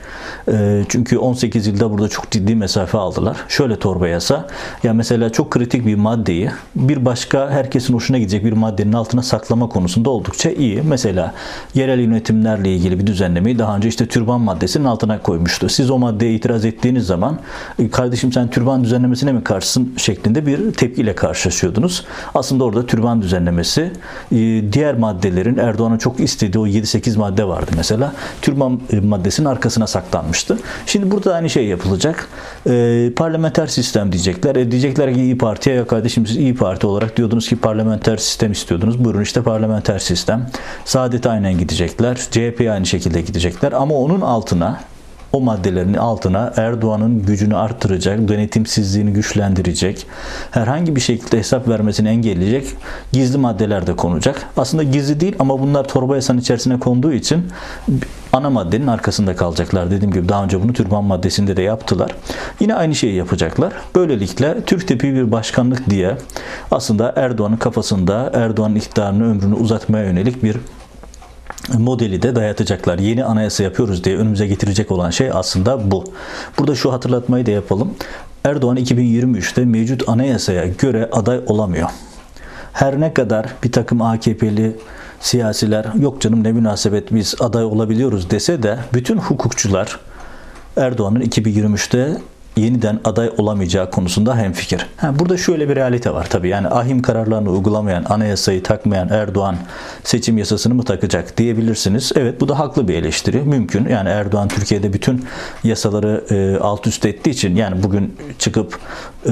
E, 0.52 0.84
çünkü 0.90 1.18
18 1.18 1.68
yılda 1.68 1.92
burada 1.92 2.08
çok 2.08 2.32
ciddi 2.32 2.56
mesafe 2.56 2.98
aldılar. 2.98 3.38
Şöyle 3.48 3.80
torba 3.80 4.08
yasa. 4.08 4.48
Ya 4.84 4.94
mesela 4.94 5.30
çok 5.30 5.52
kritik 5.52 5.86
bir 5.86 5.96
maddeyi 5.96 6.50
bir 6.76 7.06
başka 7.06 7.50
herkesin 7.50 7.94
hoşuna 7.94 8.18
gidecek 8.18 8.46
bir 8.46 8.54
maddenin 8.54 8.94
altına 8.94 9.24
saklama 9.24 9.70
konusunda 9.70 10.10
oldukça 10.10 10.50
iyi. 10.50 10.82
Mesela 10.82 11.34
yerel 11.74 12.00
yönetimlerle 12.00 12.74
ilgili 12.76 13.00
bir 13.00 13.08
düzenlemeyi 13.08 13.60
daha 13.60 13.76
önce 13.76 13.88
işte 13.88 14.06
türban 14.06 14.42
maddesinin 14.42 14.86
altına 14.86 15.22
koymuştu. 15.22 15.70
Siz 15.70 15.92
o 15.92 16.00
maddeye 16.00 16.34
itiraz 16.34 16.66
ettiğiniz 16.66 17.06
zaman 17.06 17.40
e, 17.80 17.90
kardeşim 17.90 18.32
sen 18.32 18.50
türban 18.50 18.73
düzenlemesine 18.84 19.32
mi 19.32 19.44
karşısın 19.44 19.94
şeklinde 19.98 20.46
bir 20.46 20.74
tepkiyle 20.74 21.16
karşılaşıyorsunuz 21.16 21.74
konuşuyordunuz. 21.74 22.06
Aslında 22.34 22.64
orada 22.64 22.86
türban 22.86 23.22
düzenlemesi 23.22 23.92
e, 24.32 24.38
diğer 24.74 24.96
maddelerin 24.96 25.58
Erdoğan'ın 25.58 25.98
çok 25.98 26.20
istediği 26.20 26.60
o 26.60 26.68
7-8 26.68 27.18
madde 27.18 27.48
vardı 27.48 27.72
mesela. 27.78 28.14
Türban 28.42 28.82
e, 28.92 29.00
maddesinin 29.00 29.48
arkasına 29.48 29.88
saklanmıştı. 29.88 30.58
Şimdi 30.86 31.12
burada 31.12 31.34
aynı 31.34 31.50
şey 31.50 31.66
yapılacak. 31.66 32.28
E, 32.70 33.12
parlamenter 33.16 33.68
sistem 33.68 34.12
diyecekler. 34.12 34.56
E, 34.56 34.72
diyecekler 34.72 35.14
ki 35.14 35.22
İyi 35.22 35.38
Parti'ye 35.38 35.76
ya 35.76 35.88
kardeşim 35.88 36.28
siz 36.28 36.38
İyi 36.38 36.56
Parti 36.56 36.88
olarak 36.88 37.18
diyordunuz 37.18 37.50
ki 37.50 37.56
parlamenter 37.56 38.18
sistem 38.18 38.52
istiyordunuz. 38.52 39.04
Buyurun 39.04 39.22
işte 39.22 39.42
parlamenter 39.42 40.00
sistem. 40.00 40.50
Saadet 40.86 41.26
aynen 41.26 41.58
gidecekler. 41.58 42.16
CHP 42.16 42.68
aynı 42.72 42.86
şekilde 42.86 43.22
gidecekler. 43.22 43.72
Ama 43.72 43.96
onun 43.96 44.22
altına 44.22 44.80
o 45.34 45.42
maddelerin 45.42 45.94
altına 45.94 46.54
Erdoğan'ın 46.58 47.26
gücünü 47.26 47.56
arttıracak, 47.56 48.28
denetimsizliğini 48.28 49.14
güçlendirecek, 49.14 50.08
herhangi 50.52 50.96
bir 50.96 51.02
şekilde 51.02 51.38
hesap 51.38 51.68
vermesini 51.68 52.10
engelleyecek 52.10 52.68
gizli 53.12 53.38
maddeler 53.38 53.88
de 53.88 53.96
konacak. 53.96 54.46
Aslında 54.58 54.84
gizli 54.84 55.20
değil 55.20 55.36
ama 55.40 55.60
bunlar 55.60 55.88
torba 55.88 56.16
yasanın 56.16 56.40
içerisine 56.40 56.80
konduğu 56.80 57.14
için 57.14 57.48
ana 58.34 58.50
maddenin 58.50 58.88
arkasında 58.88 59.36
kalacaklar. 59.36 59.92
Dediğim 59.92 60.14
gibi 60.14 60.30
daha 60.30 60.44
önce 60.44 60.64
bunu 60.64 60.74
türban 60.74 61.04
maddesinde 61.04 61.58
de 61.58 61.62
yaptılar. 61.62 62.12
Yine 62.60 62.76
aynı 62.76 62.96
şeyi 62.96 63.16
yapacaklar. 63.16 63.74
Böylelikle 63.96 64.62
Türk 64.66 64.88
tipi 64.88 65.14
bir 65.14 65.32
başkanlık 65.32 65.90
diye 65.90 66.18
aslında 66.72 67.14
Erdoğan'ın 67.16 67.58
kafasında 67.58 68.32
Erdoğan'ın 68.34 68.76
iktidarını 68.76 69.32
ömrünü 69.32 69.54
uzatmaya 69.54 70.06
yönelik 70.06 70.44
bir 70.44 70.58
modeli 71.78 72.22
de 72.22 72.36
dayatacaklar. 72.36 73.00
Yeni 73.00 73.24
anayasa 73.26 73.64
yapıyoruz 73.64 74.04
diye 74.04 74.18
önümüze 74.18 74.48
getirecek 74.48 74.92
olan 74.92 75.10
şey 75.10 75.32
aslında 75.34 75.92
bu. 75.92 76.04
Burada 76.60 76.76
şu 76.76 76.94
hatırlatmayı 76.94 77.46
da 77.46 77.52
yapalım. 77.52 77.96
Erdoğan 78.44 78.78
2023'te 78.78 79.66
mevcut 79.66 80.10
anayasaya 80.10 80.68
göre 80.68 81.10
aday 81.12 81.42
olamıyor. 81.48 81.90
Her 82.74 83.00
ne 83.00 83.14
kadar 83.14 83.46
bir 83.64 83.72
takım 83.72 84.02
AKP'li 84.02 84.76
siyasiler 85.20 85.86
yok 86.00 86.22
canım 86.22 86.44
ne 86.44 86.52
münasebet 86.52 87.14
biz 87.14 87.36
aday 87.40 87.64
olabiliyoruz 87.64 88.30
dese 88.30 88.64
de 88.64 88.80
bütün 88.94 89.18
hukukçular 89.18 90.00
Erdoğan'ın 90.78 91.22
2023'te 91.22 92.18
yeniden 92.58 93.00
aday 93.06 93.32
olamayacağı 93.38 93.92
konusunda 93.92 94.38
hemfikir. 94.38 94.86
Ha, 94.98 95.20
burada 95.20 95.38
şöyle 95.38 95.70
bir 95.70 95.76
realite 95.76 96.14
var 96.14 96.28
tabii. 96.30 96.50
Yani 96.50 96.68
ahim 96.68 97.02
kararlarını 97.02 97.50
uygulamayan, 97.50 98.06
anayasayı 98.10 98.64
takmayan 98.64 99.10
Erdoğan 99.10 99.56
seçim 100.04 100.38
yasasını 100.38 100.74
mı 100.74 100.84
takacak 100.84 101.38
diyebilirsiniz. 101.38 102.12
Evet 102.16 102.42
bu 102.42 102.48
da 102.48 102.60
haklı 102.60 102.88
bir 102.88 102.94
eleştiri. 102.94 103.42
Mümkün. 103.42 103.88
Yani 103.90 104.10
Erdoğan 104.10 104.48
Türkiye'de 104.48 104.94
bütün 104.94 105.26
yasaları 105.64 106.24
e, 106.30 106.58
alt 106.60 106.88
üst 106.88 107.06
ettiği 107.06 107.30
için 107.30 107.56
yani 107.56 107.84
bugün 107.84 108.18
çıkıp 108.40 108.80
e, 109.30 109.32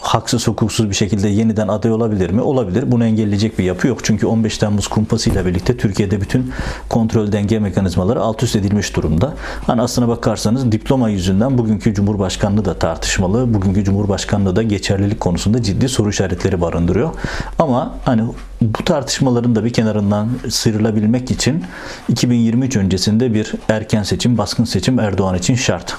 haksız 0.00 0.48
hukuksuz 0.48 0.90
bir 0.90 0.94
şekilde 0.94 1.28
yeniden 1.28 1.68
aday 1.68 1.92
olabilir 1.92 2.30
mi? 2.30 2.40
Olabilir. 2.40 2.92
Bunu 2.92 3.04
engelleyecek 3.04 3.58
bir 3.58 3.64
yapı 3.64 3.86
yok. 3.86 4.04
Çünkü 4.04 4.26
15 4.26 4.58
Temmuz 4.58 4.88
kumpası 4.88 5.30
ile 5.30 5.46
birlikte 5.46 5.76
Türkiye'de 5.76 6.20
bütün 6.20 6.52
kontrol 6.88 7.32
denge 7.32 7.58
mekanizmaları 7.58 8.20
alt 8.20 8.42
üst 8.42 8.56
edilmiş 8.56 8.96
durumda. 8.96 9.34
Hani 9.66 9.82
aslına 9.82 10.08
bakarsanız 10.08 10.72
diploma 10.72 11.08
yüzünden 11.08 11.58
bugünkü 11.58 11.94
Cumhurbaşkanlığı 11.94 12.64
da 12.64 12.74
tartışmalı. 12.78 13.54
Bugünkü 13.54 13.84
Cumhurbaşkanlığı 13.84 14.56
da 14.56 14.62
geçerlilik 14.62 15.20
konusunda 15.20 15.62
ciddi 15.62 15.88
soru 15.88 16.10
işaretleri 16.10 16.60
barındırıyor. 16.60 17.10
Ama 17.58 17.94
hani 18.04 18.22
bu 18.60 18.84
tartışmaların 18.84 19.54
da 19.54 19.64
bir 19.64 19.72
kenarından 19.72 20.28
sıyrılabilmek 20.50 21.30
için 21.30 21.64
2023 22.08 22.76
öncesinde 22.76 23.34
bir 23.34 23.52
erken 23.68 24.02
seçim, 24.02 24.38
baskın 24.38 24.64
seçim 24.64 24.98
Erdoğan 24.98 25.34
için 25.34 25.54
şart. 25.54 25.96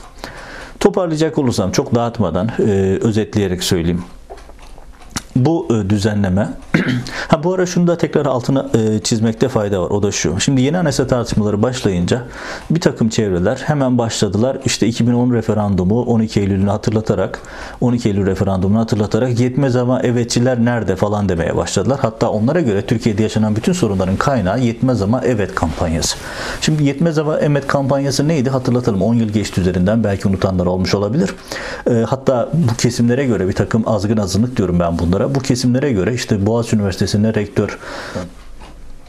Toparlayacak 0.85 1.37
olursam 1.37 1.71
çok 1.71 1.95
dağıtmadan 1.95 2.49
e, 2.59 2.99
özetleyerek 3.01 3.63
söyleyeyim. 3.63 4.03
bu 5.35 5.67
e, 5.71 5.89
düzenleme 5.89 6.49
ha 7.27 7.43
bu 7.43 7.53
ara 7.53 7.65
şunu 7.65 7.87
da 7.87 7.97
tekrar 7.97 8.25
altına 8.25 8.69
e, 8.73 8.99
çizmekte 8.99 9.49
fayda 9.49 9.81
var. 9.81 9.89
O 9.89 10.03
da 10.03 10.11
şu. 10.11 10.39
Şimdi 10.39 10.61
yeni 10.61 10.77
anayasa 10.77 11.07
tartışmaları 11.07 11.61
başlayınca 11.61 12.21
bir 12.69 12.81
takım 12.81 13.09
çevreler 13.09 13.55
hemen 13.65 13.97
başladılar. 13.97 14.57
İşte 14.65 14.87
2010 14.87 15.33
referandumu 15.33 16.01
12 16.01 16.39
Eylül'ünü 16.39 16.69
hatırlatarak 16.69 17.41
12 17.81 18.09
Eylül 18.09 18.25
referandumunu 18.25 18.79
hatırlatarak 18.79 19.39
yetmez 19.39 19.75
ama 19.75 20.01
evetçiler 20.01 20.65
nerede 20.65 20.95
falan 20.95 21.29
demeye 21.29 21.55
başladılar. 21.55 21.99
Hatta 22.01 22.29
onlara 22.29 22.61
göre 22.61 22.81
Türkiye'de 22.81 23.23
yaşanan 23.23 23.55
bütün 23.55 23.73
sorunların 23.73 24.15
kaynağı 24.15 24.59
yetmez 24.59 25.01
ama 25.01 25.21
evet 25.25 25.55
kampanyası. 25.55 26.17
Şimdi 26.61 26.83
yetmez 26.83 27.17
ama 27.17 27.39
evet 27.39 27.67
kampanyası 27.67 28.27
neydi 28.27 28.49
hatırlatalım. 28.49 29.01
10 29.01 29.13
yıl 29.13 29.29
geçti 29.29 29.61
üzerinden 29.61 30.03
belki 30.03 30.27
unutanlar 30.27 30.65
olmuş 30.65 30.95
olabilir. 30.95 31.33
E, 31.89 31.93
hatta 31.93 32.49
bu 32.53 32.75
kesimlere 32.75 33.25
göre 33.25 33.47
bir 33.47 33.53
takım 33.53 33.83
azgın 33.85 34.17
azınlık 34.17 34.57
diyorum 34.57 34.79
ben 34.79 34.99
bunlara. 34.99 35.35
Bu 35.35 35.39
kesimlere 35.39 35.91
göre 35.91 36.13
işte 36.13 36.45
Boğaziçi 36.65 36.75
Üniversitesi'nde 36.75 37.33
rektör. 37.33 37.79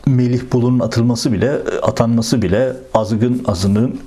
Melih 0.06 0.40
Bulu'nun 0.52 0.80
atılması 0.80 1.32
bile, 1.32 1.52
atanması 1.82 2.42
bile 2.42 2.72
azgın 2.94 3.42
azının 3.46 4.00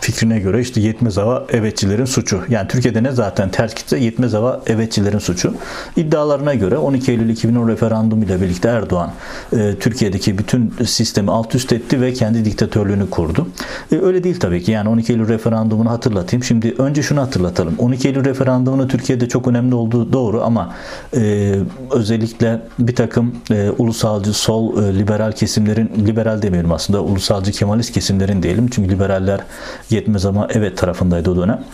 fikrine 0.00 0.38
göre 0.38 0.60
işte 0.60 0.80
yetmez 0.80 1.16
hava 1.16 1.46
evetçilerin 1.52 2.04
suçu. 2.04 2.40
Yani 2.48 2.68
Türkiye'de 2.68 3.02
ne 3.02 3.12
zaten 3.12 3.50
ters 3.50 3.74
gitse 3.74 3.98
yetmez 3.98 4.32
hava 4.32 4.60
evetçilerin 4.66 5.18
suçu. 5.18 5.54
İddialarına 5.96 6.54
göre 6.54 6.78
12 6.78 7.10
Eylül 7.10 7.28
2010 7.28 7.68
referandumu 7.68 8.24
ile 8.24 8.40
birlikte 8.40 8.68
Erdoğan 8.68 9.12
e, 9.52 9.74
Türkiye'deki 9.80 10.38
bütün 10.38 10.74
sistemi 10.86 11.30
alt 11.30 11.54
üst 11.54 11.72
etti 11.72 12.00
ve 12.00 12.12
kendi 12.12 12.44
diktatörlüğünü 12.44 13.10
kurdu. 13.10 13.48
E, 13.92 13.96
öyle 13.96 14.24
değil 14.24 14.40
tabii 14.40 14.62
ki. 14.62 14.72
Yani 14.72 14.88
12 14.88 15.12
Eylül 15.12 15.28
referandumunu 15.28 15.90
hatırlatayım. 15.90 16.44
Şimdi 16.44 16.74
önce 16.78 17.02
şunu 17.02 17.20
hatırlatalım. 17.20 17.74
12 17.78 18.08
Eylül 18.08 18.24
referandumunu 18.24 18.88
Türkiye'de 18.88 19.28
çok 19.28 19.48
önemli 19.48 19.74
olduğu 19.74 20.12
doğru 20.12 20.42
ama 20.42 20.74
e, 21.16 21.54
özellikle 21.90 22.60
bir 22.78 22.96
takım 22.96 23.34
e, 23.50 23.70
ulusalcı, 23.78 24.32
sol, 24.32 24.82
e, 24.82 24.98
liberal 24.98 25.32
kesimlerin, 25.32 25.90
liberal 26.06 26.42
demiyorum 26.42 26.72
aslında, 26.72 27.02
ulusalcı, 27.02 27.52
kemalist 27.52 27.92
kesimlerin 27.92 28.42
diyelim. 28.42 28.68
Çünkü 28.68 28.90
liberaller 28.90 29.40
yetmez 29.90 30.26
ama 30.26 30.48
evet 30.50 30.78
tarafındaydı 30.78 31.30
o 31.30 31.36
dönem. 31.36 31.64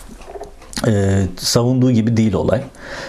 Ee, 0.87 1.23
savunduğu 1.37 1.91
gibi 1.91 2.17
değil 2.17 2.33
olay. 2.33 2.61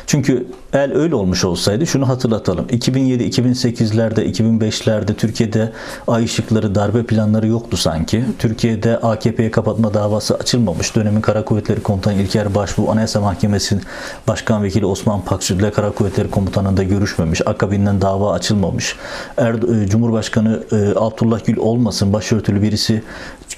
Çünkü 0.07 0.47
el 0.73 0.93
öyle 0.95 1.15
olmuş 1.15 1.45
olsaydı 1.45 1.87
şunu 1.87 2.09
hatırlatalım. 2.09 2.67
2007, 2.71 3.25
2008'lerde, 3.25 4.33
2005'lerde 4.33 5.15
Türkiye'de 5.15 5.73
ay 6.09 6.25
ışıkları, 6.25 6.75
darbe 6.75 7.03
planları 7.03 7.47
yoktu 7.47 7.77
sanki. 7.77 8.25
Türkiye'de 8.39 8.99
AKP'ye 8.99 9.51
kapatma 9.51 9.95
davası 9.95 10.35
açılmamış. 10.35 10.97
Dönemin 10.97 11.21
Kara 11.21 11.45
Kuvvetleri 11.45 11.83
Komutanı 11.83 12.15
İlker 12.15 12.55
Başbuğ 12.55 12.91
Anayasa 12.91 13.21
Mahkemesi 13.21 13.81
Başkan 14.29 14.63
Vekili 14.63 14.87
Osman 14.87 15.21
Pakçı 15.21 15.55
ile 15.55 15.71
Kara 15.71 15.91
Kuvvetleri 15.91 16.31
Komutanı'nda 16.31 16.83
görüşmemiş. 16.83 17.41
Akabinden 17.47 18.01
dava 18.01 18.33
açılmamış. 18.33 18.97
Er, 19.37 19.83
e, 19.83 19.89
Cumhurbaşkanı 19.89 20.63
e, 20.73 20.77
Abdullah 20.97 21.45
Gül 21.45 21.57
olmasın, 21.57 22.13
başörtülü 22.13 22.63
birisi 22.63 23.03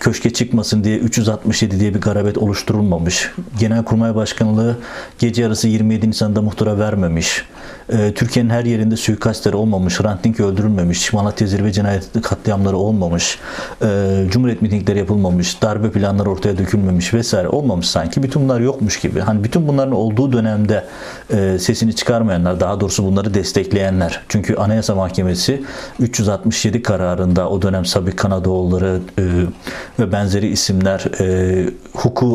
köşke 0.00 0.30
çıkmasın 0.32 0.84
diye 0.84 0.98
367 0.98 1.80
diye 1.80 1.94
bir 1.94 2.00
garabet 2.00 2.38
oluşturulmamış. 2.38 3.30
Genelkurmay 3.60 4.07
Başkanlığı 4.14 4.76
gece 5.18 5.42
yarısı 5.42 5.68
27 5.68 6.10
Nisan'da 6.10 6.42
muhtıra 6.42 6.78
vermemiş. 6.78 7.44
Ee, 7.92 8.12
Türkiye'nin 8.14 8.50
her 8.50 8.64
yerinde 8.64 8.96
suikastleri 8.96 9.56
olmamış. 9.56 10.00
Hrant 10.00 10.24
Dink 10.24 10.40
öldürülmemiş. 10.40 11.12
Malatya 11.12 11.46
zirve 11.46 11.72
cinayet 11.72 12.22
katliamları 12.22 12.76
olmamış. 12.76 13.38
Ee, 13.82 14.24
Cumhuriyet 14.30 14.62
mitingleri 14.62 14.98
yapılmamış. 14.98 15.62
Darbe 15.62 15.90
planları 15.90 16.30
ortaya 16.30 16.58
dökülmemiş 16.58 17.14
vesaire 17.14 17.48
olmamış 17.48 17.88
sanki. 17.88 18.22
Bütün 18.22 18.42
bunlar 18.42 18.60
yokmuş 18.60 19.00
gibi. 19.00 19.20
Hani 19.20 19.44
bütün 19.44 19.68
bunların 19.68 19.94
olduğu 19.94 20.32
dönemde 20.32 20.84
e, 21.30 21.58
sesini 21.58 21.96
çıkarmayanlar, 21.96 22.60
daha 22.60 22.80
doğrusu 22.80 23.04
bunları 23.04 23.34
destekleyenler. 23.34 24.20
Çünkü 24.28 24.56
Anayasa 24.56 24.94
Mahkemesi 24.94 25.62
367 26.00 26.82
kararında 26.82 27.50
o 27.50 27.62
dönem 27.62 27.84
Sabik 27.84 28.16
Kanadoğulları 28.16 29.00
e, 29.18 29.22
ve 29.98 30.12
benzeri 30.12 30.48
isimler 30.48 31.04
e, 31.20 31.68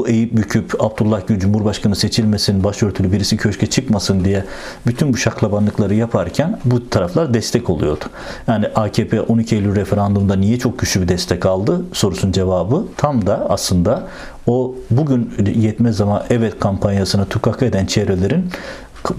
eğip 0.07 0.37
büküp 0.37 0.83
Abdullah 0.83 1.27
Gül 1.27 1.39
Cumhurbaşkanı 1.63 1.95
seçilmesin, 1.95 2.63
başörtülü 2.63 3.11
birisi 3.11 3.37
köşke 3.37 3.67
çıkmasın 3.67 4.25
diye 4.25 4.45
bütün 4.87 5.13
bu 5.13 5.17
şaklabanlıkları 5.17 5.95
yaparken 5.95 6.59
bu 6.65 6.89
taraflar 6.89 7.33
destek 7.33 7.69
oluyordu. 7.69 8.05
Yani 8.47 8.67
AKP 8.75 9.21
12 9.21 9.55
Eylül 9.55 9.75
referandumda 9.75 10.35
niye 10.35 10.59
çok 10.59 10.79
güçlü 10.79 11.01
bir 11.01 11.07
destek 11.07 11.45
aldı 11.45 11.81
sorusunun 11.93 12.31
cevabı 12.31 12.85
tam 12.97 13.25
da 13.25 13.45
aslında 13.49 14.07
o 14.47 14.75
bugün 14.91 15.33
yetmez 15.55 16.01
ama 16.01 16.25
evet 16.29 16.59
kampanyasına 16.59 17.25
tukaka 17.25 17.65
eden 17.65 17.85
çevrelerin 17.85 18.49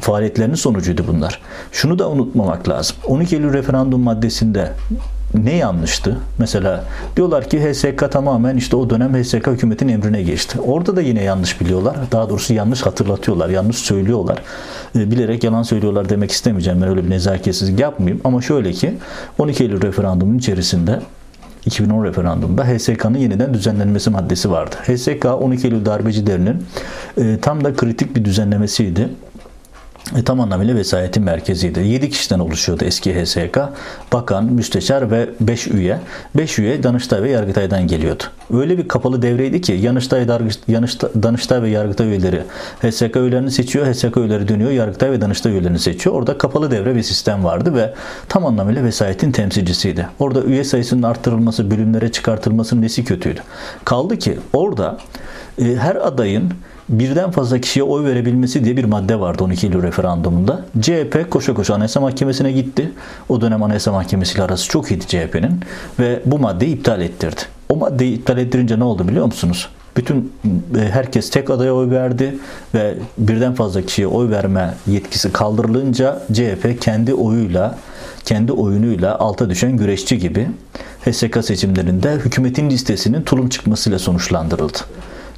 faaliyetlerinin 0.01 0.55
sonucuydu 0.55 1.05
bunlar. 1.09 1.41
Şunu 1.73 1.99
da 1.99 2.11
unutmamak 2.11 2.69
lazım. 2.69 2.97
12 3.07 3.37
Eylül 3.37 3.53
referandum 3.53 4.01
maddesinde 4.01 4.73
ne 5.35 5.57
yanlıştı? 5.57 6.19
Mesela 6.39 6.85
diyorlar 7.17 7.49
ki 7.51 7.61
HSK 7.61 8.11
tamamen 8.11 8.57
işte 8.57 8.77
o 8.77 8.91
dönem 8.91 9.23
HSK 9.23 9.47
hükümetin 9.47 9.89
emrine 9.89 10.23
geçti. 10.23 10.61
Orada 10.61 10.97
da 10.97 11.01
yine 11.01 11.23
yanlış 11.23 11.61
biliyorlar. 11.61 11.97
Daha 12.13 12.29
doğrusu 12.31 12.55
yanlış 12.55 12.83
hatırlatıyorlar, 12.83 13.49
yanlış 13.49 13.77
söylüyorlar. 13.77 14.43
E, 14.97 15.11
bilerek 15.11 15.45
yalan 15.45 15.63
söylüyorlar 15.63 16.09
demek 16.09 16.31
istemeyeceğim. 16.31 16.83
Ben 16.83 16.89
öyle 16.89 17.05
bir 17.05 17.11
nezaketsizlik 17.11 17.81
yapmayayım. 17.81 18.21
Ama 18.25 18.43
şöyle 18.43 18.73
ki 18.73 18.95
12 19.39 19.65
Eylül 19.65 19.83
referandumunun 19.83 20.39
içerisinde 20.39 21.01
2010 21.67 22.05
referandumda 22.05 22.65
HSK'nın 22.65 23.19
yeniden 23.19 23.55
düzenlenmesi 23.55 24.11
maddesi 24.11 24.51
vardı. 24.51 24.77
HSK 24.87 25.25
12 25.25 25.67
Eylül 25.67 25.85
darbecilerinin 25.85 26.67
e, 27.19 27.39
tam 27.43 27.65
da 27.65 27.75
kritik 27.75 28.17
bir 28.17 28.25
düzenlemesiydi 28.25 29.09
e, 30.17 30.25
tam 30.25 30.41
anlamıyla 30.41 30.75
vesayetin 30.75 31.23
merkeziydi. 31.23 31.81
7 31.81 32.11
kişiden 32.11 32.39
oluşuyordu 32.39 32.85
eski 32.85 33.25
HSK. 33.25 33.59
Bakan, 34.13 34.45
müsteşar 34.45 35.11
ve 35.11 35.29
5 35.41 35.67
üye. 35.67 35.99
5 36.35 36.59
üye 36.59 36.83
Danıştay 36.83 37.23
ve 37.23 37.31
Yargıtay'dan 37.31 37.87
geliyordu. 37.87 38.23
Öyle 38.53 38.79
bir 38.79 38.89
kapalı 38.89 39.23
devreydi 39.23 39.61
ki 39.61 39.73
Yanıştay, 39.73 40.29
Danıştay 41.23 41.63
ve 41.63 41.69
Yargıtay 41.69 42.09
üyeleri 42.09 42.43
HSK 42.83 43.17
üyelerini 43.17 43.51
seçiyor, 43.51 43.87
HSK 43.87 44.17
üyeleri 44.17 44.49
dönüyor, 44.49 44.71
Yargıtay 44.71 45.11
ve 45.11 45.21
Danıştay 45.21 45.53
üyelerini 45.53 45.79
seçiyor. 45.79 46.17
Orada 46.17 46.39
kapalı 46.39 46.71
devre 46.71 46.97
bir 46.97 47.03
sistem 47.03 47.45
vardı 47.45 47.75
ve 47.75 47.95
tam 48.29 48.47
anlamıyla 48.47 48.85
vesayetin 48.85 49.33
temsilcisiydi. 49.33 50.07
Orada 50.19 50.43
üye 50.43 50.65
sayısının 50.65 51.03
arttırılması, 51.03 51.71
bölümlere 51.71 52.13
çıkartılmasının 52.13 52.83
nesi 52.83 53.05
kötüydü. 53.05 53.41
Kaldı 53.85 54.19
ki 54.19 54.39
orada 54.53 54.99
e, 55.59 55.65
her 55.77 55.97
adayın 55.97 56.53
birden 56.89 57.31
fazla 57.31 57.61
kişiye 57.61 57.83
oy 57.83 58.05
verebilmesi 58.05 58.65
diye 58.65 58.77
bir 58.77 58.85
madde 58.85 59.21
vardı 59.21 59.45
12 59.45 59.67
Eylül 59.67 59.83
referandumunda. 59.83 60.65
CHP 60.81 61.31
koşa 61.31 61.55
koşa 61.55 61.75
Anayasa 61.75 62.01
Mahkemesi'ne 62.01 62.53
gitti. 62.53 62.93
O 63.29 63.41
dönem 63.41 63.63
Anayasa 63.63 63.93
Mahkemesi 63.93 64.35
ile 64.35 64.43
arası 64.43 64.69
çok 64.69 64.91
iyiydi 64.91 65.07
CHP'nin 65.07 65.61
ve 65.99 66.21
bu 66.25 66.39
maddeyi 66.39 66.75
iptal 66.75 67.01
ettirdi. 67.01 67.41
O 67.69 67.77
maddeyi 67.77 68.19
iptal 68.19 68.39
ettirince 68.39 68.79
ne 68.79 68.85
oldu 68.85 69.09
biliyor 69.09 69.27
musunuz? 69.27 69.69
Bütün 69.97 70.33
e, 70.79 70.91
herkes 70.91 71.31
tek 71.31 71.51
adaya 71.51 71.75
oy 71.75 71.91
verdi 71.91 72.39
ve 72.75 72.95
birden 73.19 73.55
fazla 73.55 73.83
kişiye 73.83 74.07
oy 74.07 74.31
verme 74.31 74.75
yetkisi 74.87 75.33
kaldırılınca 75.33 76.23
CHP 76.33 76.81
kendi 76.81 77.15
oyuyla 77.15 77.79
kendi 78.25 78.53
oyunuyla 78.53 79.19
alta 79.19 79.51
düşen 79.51 79.77
güreşçi 79.77 80.19
gibi 80.19 80.49
HSK 81.05 81.45
seçimlerinde 81.45 82.13
hükümetin 82.13 82.71
listesinin 82.71 83.23
tulum 83.23 83.49
çıkmasıyla 83.49 83.99
sonuçlandırıldı. 83.99 84.79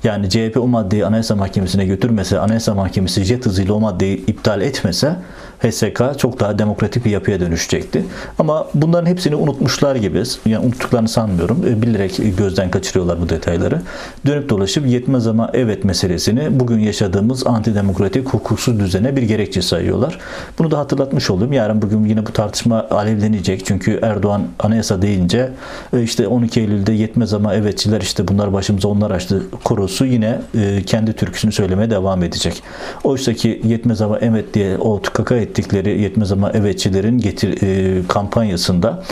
Yani 0.05 0.31
CHP 0.31 0.57
o 0.57 0.67
maddeyi 0.67 1.07
Anayasa 1.07 1.37
Mahkemesi'ne 1.37 1.87
götürmese, 1.87 2.39
Anayasa 2.39 2.75
Mahkemesi 2.75 3.25
jet 3.25 3.47
hızıyla 3.47 3.75
o 3.75 3.81
maddeyi 3.81 4.17
iptal 4.27 4.61
etmese 4.61 5.17
HSK 5.62 6.19
çok 6.19 6.40
daha 6.40 6.59
demokratik 6.59 7.05
bir 7.05 7.11
yapıya 7.11 7.40
dönüşecekti. 7.40 8.05
Ama 8.38 8.66
bunların 8.75 9.07
hepsini 9.07 9.37
unutmuşlar 9.37 9.97
gibi, 9.97 10.23
yani 10.47 10.66
unuttuklarını 10.66 11.09
sanmıyorum. 11.09 11.64
E, 11.69 11.83
bilerek 11.83 12.21
gözden 12.38 12.71
kaçırıyorlar 12.71 13.21
bu 13.21 13.29
detayları. 13.29 13.83
Dönüp 14.27 14.49
dolaşıp 14.49 14.87
yetmez 14.87 15.27
ama 15.27 15.51
evet 15.55 15.85
meselesini 15.85 16.61
bugün 16.61 16.79
yaşadığımız 16.79 17.47
antidemokratik 17.47 18.29
hukuksuz 18.29 18.81
düzene 18.81 19.16
bir 19.16 19.23
gerekçe 19.23 19.62
sayıyorlar. 19.62 20.19
Bunu 20.59 20.71
da 20.71 20.79
hatırlatmış 20.79 21.31
oldum. 21.31 21.53
Yarın 21.53 21.83
bugün 21.83 22.05
yine 22.05 22.27
bu 22.27 22.33
tartışma 22.33 22.87
alevlenecek. 22.90 23.66
Çünkü 23.66 23.99
Erdoğan 24.03 24.42
anayasa 24.59 25.03
deyince 25.03 25.51
e, 25.92 26.03
işte 26.03 26.27
12 26.29 26.61
Eylül'de 26.61 26.92
yetmez 26.92 27.35
ama 27.35 27.55
evetçiler 27.55 28.01
işte 28.01 28.29
bunlar 28.29 28.53
başımıza 28.53 28.88
onlar 28.88 29.11
açtı 29.11 29.42
korosu 29.64 30.05
yine 30.05 30.40
e, 30.59 30.83
kendi 30.83 31.12
türküsünü 31.12 31.53
söylemeye 31.53 31.90
devam 31.90 32.23
edecek. 32.23 32.62
Oysa 33.05 33.35
ki 33.35 33.62
yetmez 33.64 34.01
ama 34.01 34.19
evet 34.19 34.55
diye 34.55 34.79
o 34.79 35.03
tukaka 35.03 35.35
ettikleri 35.59 36.03
yetmez 36.03 36.33
ama 36.33 36.51
evetçilerin 36.51 37.19
getir, 37.19 37.62
e, 37.62 38.03
kampanyasında 38.09 39.03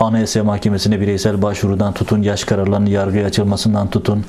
Anayasa 0.00 0.44
Mahkemesi'ne 0.44 1.00
bireysel 1.00 1.42
başvurudan 1.42 1.92
tutun, 1.92 2.22
yaş 2.22 2.44
kararlarının 2.44 2.90
yargıya 2.90 3.26
açılmasından 3.26 3.90
tutun, 3.90 4.24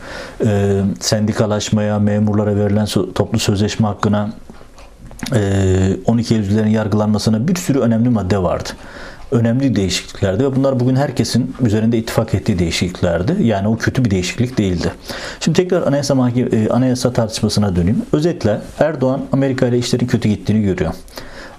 e, 0.46 0.82
sendikalaşmaya, 1.00 2.00
memurlara 2.00 2.56
verilen 2.56 2.86
toplu 3.16 3.40
sözleşme 3.40 3.88
hakkına, 3.88 4.34
e, 5.36 5.98
12 6.06 6.36
Eylül'lerin 6.36 6.70
yargılanmasına 6.70 7.48
bir 7.48 7.56
sürü 7.56 7.80
önemli 7.80 8.10
madde 8.10 8.44
vardı 8.44 8.70
önemli 9.32 9.76
değişikliklerdi 9.76 10.44
ve 10.44 10.56
bunlar 10.56 10.80
bugün 10.80 10.96
herkesin 10.96 11.56
üzerinde 11.62 11.98
ittifak 11.98 12.34
ettiği 12.34 12.60
değişikliklerdi. 12.60 13.44
Yani 13.44 13.68
o 13.68 13.78
kötü 13.78 14.06
bir 14.06 14.12
değişiklik 14.12 14.58
değildi. 14.58 14.92
Şimdi 15.40 15.58
tekrar 15.58 15.88
anayasa, 15.88 16.16
mahkeme, 16.16 16.70
anayasa 16.70 17.14
tartışmasına 17.14 17.76
döneyim. 17.76 18.02
Özetle 18.14 18.62
Erdoğan 18.80 19.22
Amerika 19.32 19.68
ile 19.68 19.78
işlerin 19.78 20.08
kötü 20.08 20.30
gittiğini 20.30 20.64
görüyor. 20.64 20.94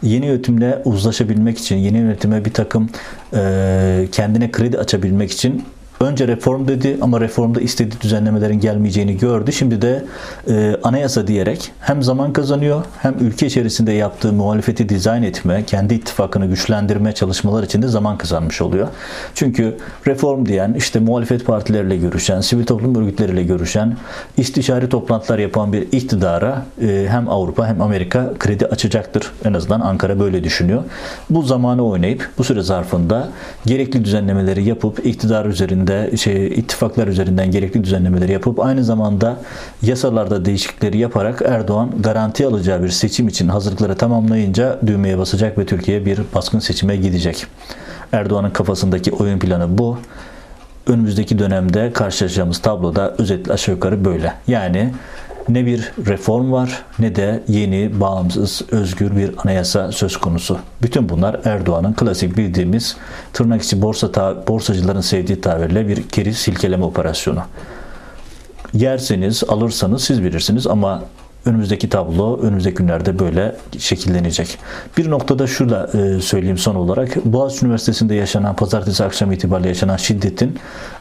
Yeni 0.03 0.27
yönetimle 0.27 0.83
uzlaşabilmek 0.85 1.59
için, 1.59 1.77
yeni 1.77 1.99
yönetime 1.99 2.45
bir 2.45 2.53
takım 2.53 2.91
e, 3.35 4.09
kendine 4.13 4.51
kredi 4.51 4.79
açabilmek 4.79 5.33
için 5.33 5.65
Önce 6.03 6.29
reform 6.29 6.69
dedi 6.69 6.99
ama 7.01 7.21
reformda 7.21 7.61
istediği 7.61 8.01
düzenlemelerin 8.01 8.61
gelmeyeceğini 8.61 9.19
gördü. 9.19 9.53
Şimdi 9.53 9.83
de 9.83 10.05
e, 10.49 10.77
anayasa 10.83 11.27
diyerek 11.27 11.71
hem 11.81 12.03
zaman 12.03 12.33
kazanıyor 12.33 12.85
hem 12.99 13.15
ülke 13.21 13.47
içerisinde 13.47 13.93
yaptığı 13.93 14.33
muhalefeti 14.33 14.89
dizayn 14.89 15.23
etme, 15.23 15.65
kendi 15.67 15.95
ittifakını 15.95 16.47
güçlendirme 16.47 17.13
çalışmalar 17.13 17.63
için 17.63 17.83
de 17.83 17.89
zaman 17.89 18.19
kazanmış 18.19 18.63
oluyor. 18.63 18.89
Çünkü 19.35 19.77
reform 20.07 20.47
diyen 20.47 20.75
işte 20.75 21.01
muhalefet 21.01 21.47
partileriyle 21.47 21.97
görüşen, 21.97 22.41
sivil 22.41 22.67
toplum 22.67 22.95
örgütleriyle 22.95 23.43
görüşen, 23.43 23.97
istişare 24.37 24.89
toplantılar 24.89 25.39
yapan 25.39 25.73
bir 25.73 25.83
iktidara 25.93 26.63
e, 26.83 27.07
hem 27.09 27.29
Avrupa 27.29 27.67
hem 27.67 27.83
Amerika 27.83 28.35
kredi 28.39 28.67
açacaktır. 28.67 29.33
En 29.45 29.53
azından 29.53 29.81
Ankara 29.81 30.21
böyle 30.21 30.45
düşünüyor. 30.45 30.83
Bu 31.31 31.43
zamanı 31.43 31.87
oynayıp 31.87 32.31
bu 32.39 32.45
süre 32.45 32.63
zarfında 32.63 33.29
gerekli 33.67 34.05
düzenlemeleri 34.05 34.65
yapıp 34.65 35.07
iktidar 35.07 35.47
üzerinde 35.47 35.92
üzerinde 35.93 36.17
şey 36.17 36.47
ittifaklar 36.47 37.07
üzerinden 37.07 37.51
gerekli 37.51 37.85
düzenlemeleri 37.85 38.33
yapıp 38.33 38.61
aynı 38.61 38.85
zamanda 38.85 39.37
yasalarda 39.83 40.45
değişiklikleri 40.45 40.99
yaparak 40.99 41.43
Erdoğan 41.43 41.91
garanti 42.01 42.47
alacağı 42.47 42.83
bir 42.83 42.89
seçim 42.89 43.29
için 43.29 43.49
hazırlıkları 43.49 43.95
tamamlayınca 43.95 44.79
düğmeye 44.87 45.19
basacak 45.19 45.59
ve 45.59 45.67
Türkiye 45.67 46.07
bir 46.07 46.21
baskın 46.35 46.59
seçime 46.59 46.97
gidecek. 46.97 47.47
Erdoğan'ın 48.13 48.51
kafasındaki 48.51 49.13
oyun 49.13 49.39
planı 49.39 49.79
bu. 49.79 49.99
Önümüzdeki 50.87 51.39
dönemde 51.39 51.93
karşılaşacağımız 51.93 52.59
tabloda 52.59 53.15
özetle 53.19 53.53
aşağı 53.53 53.75
yukarı 53.75 54.05
böyle. 54.05 54.35
Yani 54.47 54.93
ne 55.49 55.67
bir 55.67 55.93
reform 56.07 56.53
var 56.53 56.83
ne 56.99 57.17
de 57.17 57.43
yeni, 57.49 58.01
bağımsız, 58.01 58.63
özgür 58.71 59.17
bir 59.17 59.31
anayasa 59.39 59.93
söz 59.93 60.17
konusu. 60.17 60.59
Bütün 60.83 61.09
bunlar 61.09 61.41
Erdoğan'ın 61.45 61.93
klasik 61.93 62.37
bildiğimiz 62.37 62.97
tırnak 63.33 63.63
içi 63.63 63.83
borsa 63.83 64.13
ta, 64.13 64.47
borsacıların 64.49 65.01
sevdiği 65.01 65.41
tabirle 65.41 65.89
bir 65.89 66.05
geri 66.13 66.35
silkeleme 66.35 66.85
operasyonu. 66.85 67.43
Yerseniz, 68.75 69.45
alırsanız 69.49 70.05
siz 70.05 70.23
bilirsiniz 70.23 70.67
ama 70.67 71.03
önümüzdeki 71.47 71.89
tablo 71.89 72.41
önümüzdeki 72.43 72.77
günlerde 72.77 73.19
böyle 73.19 73.57
şekillenecek. 73.79 74.59
Bir 74.97 75.11
noktada 75.11 75.47
şurada 75.47 75.91
e, 75.99 76.21
söyleyeyim 76.21 76.59
son 76.59 76.75
olarak. 76.75 77.25
Boğaziçi 77.25 77.65
Üniversitesi'nde 77.65 78.15
yaşanan 78.15 78.57
pazartesi 78.57 79.05
akşam 79.05 79.33
itibariyle 79.33 79.69
yaşanan 79.69 79.97
şiddetin 79.97 80.59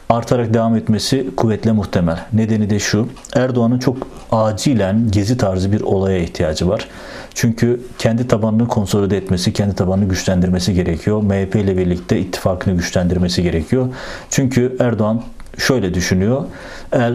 artarak 0.08 0.54
devam 0.54 0.76
etmesi 0.76 1.26
kuvvetle 1.36 1.72
muhtemel. 1.72 2.18
Nedeni 2.32 2.70
de 2.70 2.78
şu. 2.78 3.08
Erdoğan'ın 3.34 3.78
çok 3.78 3.96
acilen 4.32 5.10
gezi 5.10 5.36
tarzı 5.36 5.72
bir 5.72 5.80
olaya 5.80 6.18
ihtiyacı 6.18 6.68
var. 6.68 6.88
Çünkü 7.34 7.80
kendi 7.98 8.28
tabanını 8.28 8.68
konsolide 8.68 9.16
etmesi, 9.16 9.52
kendi 9.52 9.74
tabanını 9.74 10.08
güçlendirmesi 10.08 10.74
gerekiyor. 10.74 11.22
MHP 11.22 11.56
ile 11.56 11.76
birlikte 11.76 12.18
ittifakını 12.18 12.76
güçlendirmesi 12.76 13.42
gerekiyor. 13.42 13.88
Çünkü 14.30 14.76
Erdoğan 14.80 15.22
şöyle 15.58 15.94
düşünüyor. 15.94 16.44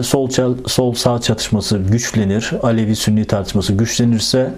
Sol, 0.02 0.28
sol 0.66 0.94
sağ 0.94 1.20
çatışması 1.20 1.78
güçlenir, 1.78 2.52
Alevi 2.62 2.96
Sünni 2.96 3.24
tartışması 3.24 3.72
güçlenirse 3.72 4.52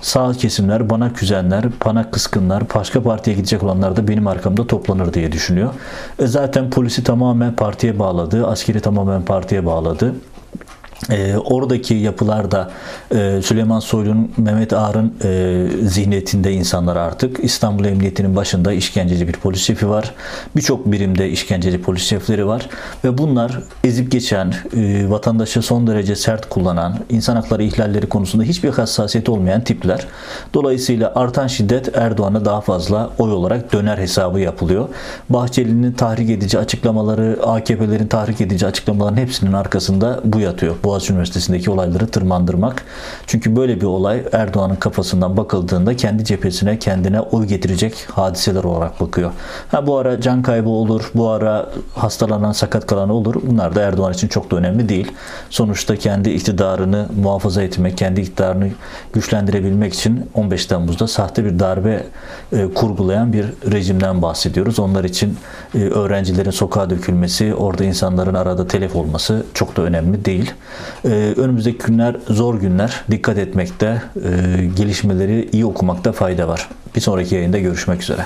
sağ 0.00 0.32
kesimler, 0.32 0.90
bana 0.90 1.12
küzenler, 1.12 1.64
bana 1.86 2.10
kıskınlar, 2.10 2.62
başka 2.74 3.02
partiye 3.02 3.36
gidecek 3.36 3.62
olanlar 3.62 3.96
da 3.96 4.08
benim 4.08 4.26
arkamda 4.26 4.66
toplanır 4.66 5.14
diye 5.14 5.32
düşünüyor. 5.32 5.70
E 6.18 6.26
zaten 6.26 6.70
polisi 6.70 7.04
tamamen 7.04 7.56
partiye 7.56 7.98
bağladı, 7.98 8.46
askeri 8.46 8.80
tamamen 8.80 9.22
partiye 9.22 9.66
bağladı. 9.66 10.14
E, 11.10 11.36
oradaki 11.36 11.94
yapılar 11.94 12.50
da 12.50 12.70
e, 13.14 13.40
Süleyman 13.42 13.80
Soylu'nun, 13.80 14.32
Mehmet 14.36 14.72
Ağar'ın 14.72 15.14
e, 15.24 15.66
zihniyetinde 15.82 16.52
insanlar 16.52 16.96
artık. 16.96 17.44
İstanbul 17.44 17.84
Emniyeti'nin 17.84 18.36
başında 18.36 18.72
işkenceci 18.72 19.28
bir 19.28 19.32
polis 19.32 19.62
şefi 19.62 19.88
var. 19.88 20.14
Birçok 20.56 20.92
birimde 20.92 21.30
işkenceci 21.30 21.82
polis 21.82 22.02
şefleri 22.02 22.46
var. 22.46 22.68
Ve 23.04 23.18
bunlar 23.18 23.60
ezip 23.84 24.12
geçen, 24.12 24.54
e, 24.76 25.10
vatandaşı 25.10 25.62
son 25.62 25.86
derece 25.86 26.16
sert 26.16 26.48
kullanan, 26.48 26.98
insan 27.10 27.36
hakları 27.36 27.62
ihlalleri 27.62 28.08
konusunda 28.08 28.44
hiçbir 28.44 28.70
hassasiyet 28.70 29.28
olmayan 29.28 29.64
tipler. 29.64 30.06
Dolayısıyla 30.54 31.12
artan 31.14 31.46
şiddet 31.46 31.96
Erdoğan'a 31.96 32.44
daha 32.44 32.60
fazla 32.60 33.10
oy 33.18 33.32
olarak 33.32 33.72
döner 33.72 33.98
hesabı 33.98 34.40
yapılıyor. 34.40 34.88
Bahçeli'nin 35.30 35.92
tahrik 35.92 36.30
edici 36.30 36.58
açıklamaları, 36.58 37.38
AKP'lerin 37.42 38.06
tahrik 38.06 38.40
edici 38.40 38.66
açıklamaların 38.66 39.16
hepsinin 39.16 39.52
arkasında 39.52 40.20
bu 40.24 40.40
yatıyor. 40.40 40.76
Boğaziçi 40.88 41.12
Üniversitesi'ndeki 41.12 41.70
olayları 41.70 42.06
tırmandırmak. 42.06 42.84
Çünkü 43.26 43.56
böyle 43.56 43.80
bir 43.80 43.86
olay 43.86 44.22
Erdoğan'ın 44.32 44.76
kafasından 44.76 45.36
bakıldığında 45.36 45.96
kendi 45.96 46.24
cephesine 46.24 46.78
kendine 46.78 47.20
oy 47.20 47.46
getirecek 47.46 48.06
hadiseler 48.12 48.64
olarak 48.64 49.00
bakıyor. 49.00 49.30
Ha 49.70 49.86
bu 49.86 49.96
ara 49.96 50.20
can 50.20 50.42
kaybı 50.42 50.68
olur, 50.68 51.10
bu 51.14 51.28
ara 51.28 51.68
hastalanan, 51.94 52.52
sakat 52.52 52.86
kalan 52.86 53.08
olur. 53.08 53.34
Bunlar 53.46 53.74
da 53.74 53.80
Erdoğan 53.80 54.12
için 54.12 54.28
çok 54.28 54.50
da 54.50 54.56
önemli 54.56 54.88
değil. 54.88 55.12
Sonuçta 55.50 55.96
kendi 55.96 56.30
iktidarını 56.30 57.06
muhafaza 57.22 57.62
etmek, 57.62 57.98
kendi 57.98 58.20
iktidarını 58.20 58.70
güçlendirebilmek 59.12 59.94
için 59.94 60.30
15 60.34 60.66
Temmuz'da 60.66 61.06
sahte 61.06 61.44
bir 61.44 61.58
darbe 61.58 62.06
e, 62.52 62.74
kurgulayan 62.74 63.32
bir 63.32 63.46
rejimden 63.72 64.22
bahsediyoruz. 64.22 64.78
Onlar 64.78 65.04
için 65.04 65.36
e, 65.74 65.78
öğrencilerin 65.78 66.50
sokağa 66.50 66.90
dökülmesi, 66.90 67.54
orada 67.54 67.84
insanların 67.84 68.34
arada 68.34 68.66
telef 68.66 68.96
olması 68.96 69.46
çok 69.54 69.76
da 69.76 69.82
önemli 69.82 70.24
değil. 70.24 70.52
Ee, 71.04 71.08
önümüzdeki 71.36 71.78
günler 71.78 72.16
zor 72.28 72.60
günler. 72.60 73.04
Dikkat 73.10 73.38
etmekte, 73.38 74.02
e, 74.16 74.30
gelişmeleri 74.76 75.48
iyi 75.52 75.66
okumakta 75.66 76.12
fayda 76.12 76.48
var. 76.48 76.68
Bir 76.96 77.00
sonraki 77.00 77.34
yayında 77.34 77.58
görüşmek 77.58 78.02
üzere. 78.02 78.22